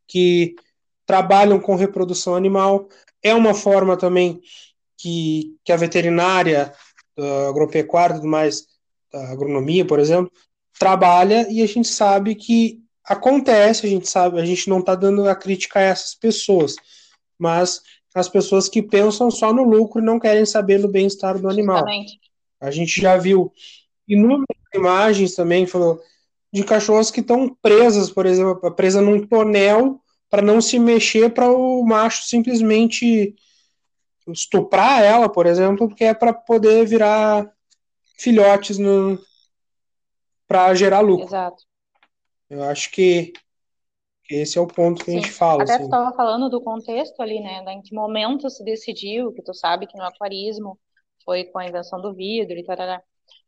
[0.06, 0.54] que
[1.06, 2.88] trabalham com reprodução animal.
[3.22, 4.40] É uma forma também
[4.96, 6.72] que, que a veterinária,
[7.22, 8.66] a agropecuária e tudo mais,
[9.12, 10.30] a agronomia, por exemplo,
[10.78, 15.28] trabalha e a gente sabe que acontece, a gente sabe, a gente não está dando
[15.28, 16.76] a crítica a essas pessoas,
[17.38, 17.82] mas
[18.14, 21.84] as pessoas que pensam só no lucro e não querem saber do bem-estar do animal.
[22.60, 23.52] A gente já viu
[24.06, 26.00] inúmeras imagens também falou,
[26.52, 31.50] de cachorros que estão presas, por exemplo, presa num tonel para não se mexer para
[31.50, 33.34] o macho simplesmente
[34.32, 37.50] estuprar ela, por exemplo, porque é para poder virar
[38.18, 38.78] filhotes
[40.46, 41.26] para gerar lucro.
[41.26, 41.64] Exato.
[42.48, 43.32] Eu acho que
[44.30, 45.18] esse é o ponto que Sim.
[45.18, 45.62] a gente fala.
[45.62, 45.88] Até assim.
[45.88, 47.64] tu falando do contexto ali, né?
[47.68, 50.78] Em que momento se decidiu, que tu sabe que no aquarismo
[51.24, 52.76] foi com a invenção do vidro e tal.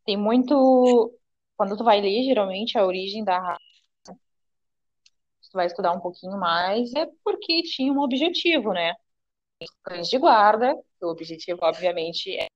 [0.05, 1.12] Tem muito.
[1.57, 3.61] Quando tu vai ler, geralmente, a origem da raça,
[4.05, 8.95] tu vai estudar um pouquinho mais, é porque tinha um objetivo, né?
[9.82, 12.46] Cães de guarda, o objetivo, obviamente, é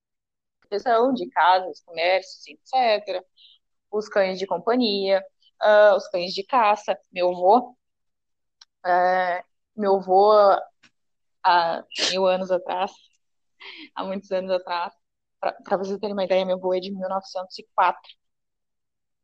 [0.61, 3.23] proteção de casas, comércios, etc.
[3.91, 5.23] Os cães de companhia,
[5.61, 6.97] uh, os cães de caça.
[7.11, 7.75] Meu avô,
[8.85, 9.43] uh,
[9.75, 10.31] meu avô,
[11.43, 12.91] há mil anos atrás,
[13.95, 14.93] há muitos anos atrás,
[15.39, 18.01] para vocês terem uma ideia, meu avô é de 1904.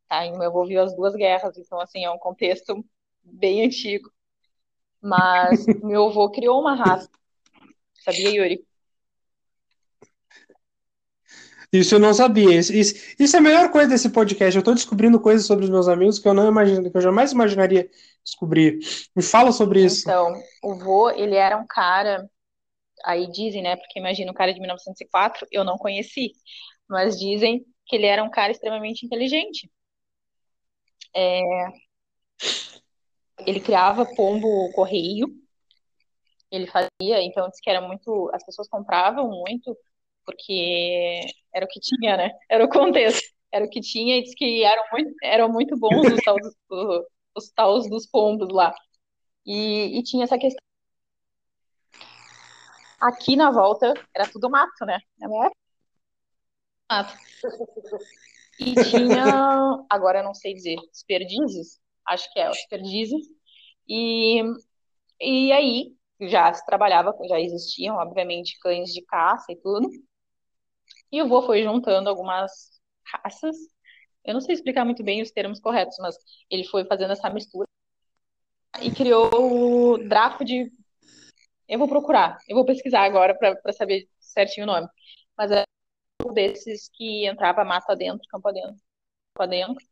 [0.08, 0.26] Tá?
[0.26, 2.84] E meu avô viu as duas guerras, então, assim, é um contexto
[3.24, 4.12] bem antigo.
[5.02, 7.10] Mas meu avô criou uma raça.
[8.04, 8.66] Sabia, Yuri?
[11.72, 12.60] Isso eu não sabia.
[12.60, 14.56] Isso, isso, isso, é a melhor coisa desse podcast.
[14.56, 17.32] Eu estou descobrindo coisas sobre os meus amigos que eu não imagino, que eu jamais
[17.32, 17.90] imaginaria
[18.24, 18.80] descobrir.
[19.16, 20.02] Me fala sobre isso.
[20.02, 22.30] Então, o vô, ele era um cara
[23.04, 23.76] aí dizem, né?
[23.76, 26.34] Porque imagina o cara de 1904, eu não conheci,
[26.88, 29.70] mas dizem que ele era um cara extremamente inteligente.
[31.16, 31.42] É,
[33.46, 35.28] ele criava pombo correio,
[36.56, 39.76] ele fazia, então disse que era muito, as pessoas compravam muito
[40.26, 41.22] porque
[41.54, 42.32] era o que tinha, né?
[42.50, 46.08] Era o contexto, era o que tinha e disse que eram muito, eram muito bons
[46.14, 48.74] os taus, os, os taus dos pombos lá.
[49.46, 50.64] E, e tinha essa questão
[53.02, 54.98] Aqui na volta era tudo mato, né?
[55.20, 55.60] Na minha época,
[56.90, 57.18] mato.
[58.60, 59.26] E tinha,
[59.90, 63.26] agora eu não sei dizer, os perdizes, acho que é, os perdizes.
[63.88, 64.42] E,
[65.20, 65.94] e aí
[66.28, 69.90] já se trabalhava, já existiam, obviamente, cães de caça e tudo.
[71.12, 72.52] E o vô foi juntando algumas
[73.06, 73.56] raças.
[74.26, 76.16] Eu não sei explicar muito bem os termos corretos, mas
[76.50, 77.68] ele foi fazendo essa mistura
[78.82, 79.30] e criou
[79.94, 80.72] o Draco de
[81.68, 84.88] eu vou procurar, eu vou pesquisar agora para saber certinho o nome.
[85.38, 85.64] Mas é
[86.26, 88.76] um desses que entrava mata dentro, campo adentro,
[89.34, 89.86] campo adentro.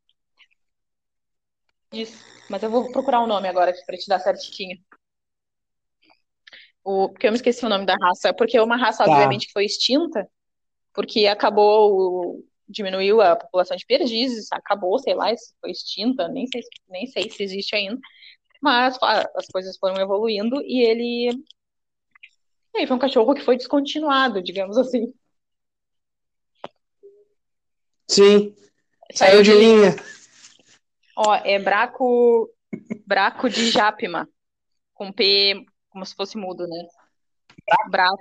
[2.50, 4.78] Mas eu vou procurar o nome agora para te dar certinho.
[6.84, 8.34] O, porque eu me esqueci o nome da raça.
[8.34, 9.12] Porque é uma raça, tá.
[9.12, 10.28] obviamente, que foi extinta,
[10.94, 15.28] porque acabou, diminuiu a população de perdizes, acabou, sei lá,
[15.60, 18.00] foi extinta, nem sei, nem sei se existe ainda.
[18.62, 18.98] Mas
[19.36, 21.32] as coisas foram evoluindo e ele
[22.74, 25.14] e aí foi um cachorro que foi descontinuado, digamos assim.
[28.08, 28.56] Sim.
[29.14, 29.96] Saiu de linha.
[31.16, 32.50] Ó, é Braco,
[33.06, 34.28] Braco de Japima.
[34.94, 36.88] Com P, como se fosse mudo, né?
[37.90, 38.18] Braco,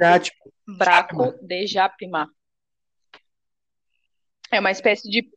[0.66, 2.28] Braco de Japima.
[4.50, 5.30] É uma espécie de.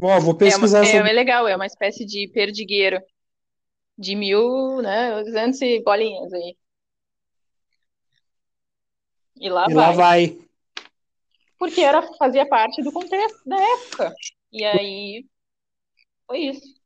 [0.00, 1.10] Ó, vou pesquisar é, uma, sobre...
[1.10, 3.02] é legal, é uma espécie de perdigueiro.
[3.96, 5.22] De mil, né?
[5.22, 6.56] Duzentos e bolinhas aí.
[9.36, 9.86] E lá e vai.
[9.86, 10.38] Lá vai.
[11.58, 14.14] Porque era, fazia parte do contexto da época.
[14.52, 15.24] E aí
[16.26, 16.83] foi isso.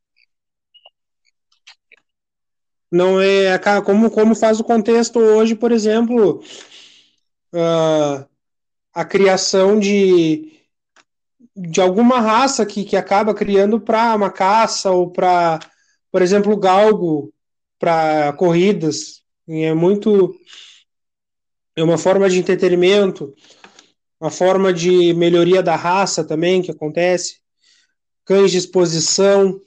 [2.91, 6.43] Não é como, como faz o contexto hoje, por exemplo,
[7.53, 8.26] uh,
[8.95, 10.53] a criação de,
[11.55, 15.59] de alguma raça que, que acaba criando para uma caça ou para,
[16.11, 17.32] por exemplo, galgo
[17.78, 19.22] para corridas.
[19.47, 20.34] E é muito
[21.76, 23.32] é uma forma de entretenimento,
[24.20, 27.41] uma forma de melhoria da raça também que acontece.
[28.24, 29.61] Cães de exposição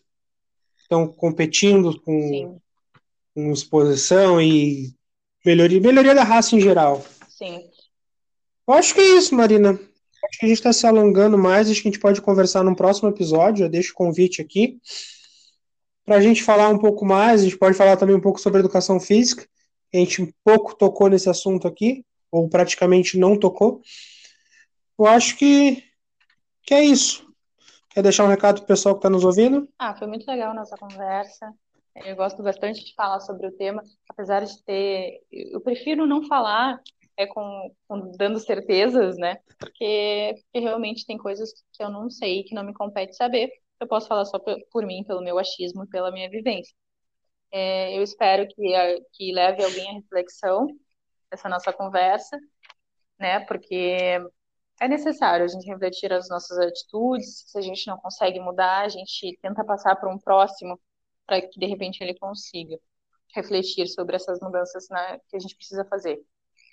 [0.77, 2.59] estão competindo com,
[3.33, 4.93] com exposição e
[5.43, 7.03] Melhoria, melhoria da raça em geral.
[7.27, 7.67] Sim.
[8.67, 9.71] Eu acho que é isso, Marina.
[9.71, 12.75] Acho que a gente está se alongando mais, acho que a gente pode conversar num
[12.75, 13.65] próximo episódio.
[13.65, 14.79] Eu deixo o convite aqui
[16.05, 17.41] para a gente falar um pouco mais.
[17.41, 19.47] A gente pode falar também um pouco sobre educação física.
[19.91, 23.81] A gente um pouco tocou nesse assunto aqui, ou praticamente não tocou.
[24.97, 25.83] Eu acho que,
[26.63, 27.27] que é isso.
[27.89, 29.67] Quer deixar um recado para o pessoal que está nos ouvindo?
[29.79, 31.51] Ah, foi muito legal a nossa conversa.
[31.95, 35.21] Eu gosto bastante de falar sobre o tema, apesar de ter.
[35.31, 36.79] Eu prefiro não falar
[37.17, 39.37] é com, com, dando certezas, né?
[39.59, 43.49] Porque, porque, realmente tem coisas que eu não sei, que não me compete saber.
[43.79, 46.73] Eu posso falar só por, por mim, pelo meu achismo, pela minha vivência.
[47.51, 50.67] É, eu espero que, que leve alguém à reflexão
[51.31, 52.37] essa nossa conversa,
[53.19, 53.41] né?
[53.41, 54.19] Porque
[54.79, 57.43] é necessário a gente refletir as nossas atitudes.
[57.47, 60.79] Se a gente não consegue mudar, a gente tenta passar para um próximo
[61.31, 62.77] para que de repente ele consiga
[63.33, 66.21] refletir sobre essas mudanças né, que a gente precisa fazer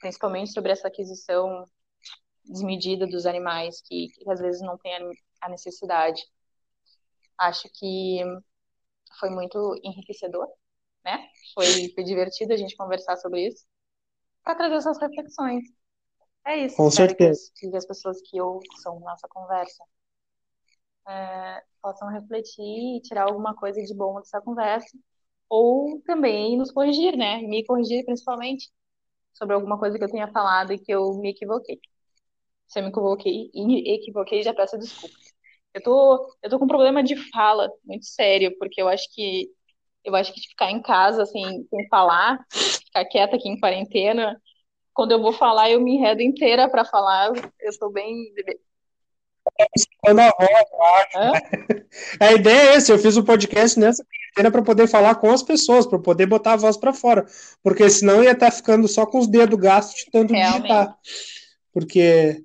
[0.00, 1.64] principalmente sobre essa aquisição
[2.44, 4.92] desmedida dos animais, que, que às vezes não tem
[5.40, 6.20] a necessidade.
[7.36, 8.20] Acho que
[9.20, 10.48] foi muito enriquecedor,
[11.04, 11.28] né?
[11.54, 13.64] Foi, foi divertido a gente conversar sobre isso,
[14.42, 15.64] para trazer essas reflexões.
[16.44, 16.76] É isso.
[16.76, 17.50] Com certeza.
[17.56, 19.84] Que, que as pessoas que ouçam nossa conversa
[21.08, 24.96] é, possam refletir e tirar alguma coisa de bom dessa conversa,
[25.48, 27.38] ou também nos corrigir, né?
[27.42, 28.70] Me corrigir principalmente
[29.34, 31.80] sobre alguma coisa que eu tenha falado e que eu me equivoquei.
[32.68, 33.50] Se eu me equivoquei
[33.94, 35.14] equivoquei, já peço desculpa.
[35.74, 39.48] Eu tô, eu tô com um problema de fala muito sério, porque eu acho que
[40.04, 44.40] eu acho que ficar em casa assim, sem falar, ficar quieta aqui em quarentena,
[44.98, 47.32] quando eu vou falar, eu me enredo inteira para falar.
[47.60, 48.34] Eu tô bem
[50.00, 51.42] quando a voz,
[52.20, 55.30] A ideia é essa, eu fiz o um podcast nessa quarentena para poder falar com
[55.30, 57.26] as pessoas, para poder botar a voz para fora,
[57.62, 60.62] porque senão ia estar tá ficando só com os dedos gastos de tanto Realmente.
[60.62, 60.96] digitar.
[61.72, 62.44] Porque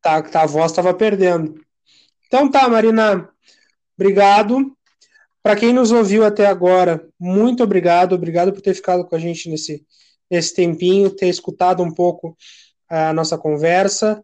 [0.00, 1.54] tá, tá, a voz estava perdendo.
[2.26, 3.28] Então tá, Marina,
[3.96, 4.76] obrigado.
[5.42, 9.48] Para quem nos ouviu até agora, muito obrigado, obrigado por ter ficado com a gente
[9.48, 9.86] nesse,
[10.30, 12.36] nesse tempinho, ter escutado um pouco
[12.88, 14.22] a nossa conversa.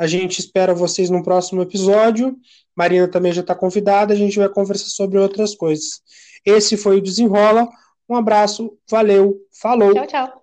[0.00, 2.34] A gente espera vocês no próximo episódio.
[2.74, 6.00] Marina também já está convidada, a gente vai conversar sobre outras coisas.
[6.42, 7.68] Esse foi o Desenrola.
[8.08, 9.92] Um abraço, valeu, falou.
[9.92, 10.39] Tchau, tchau.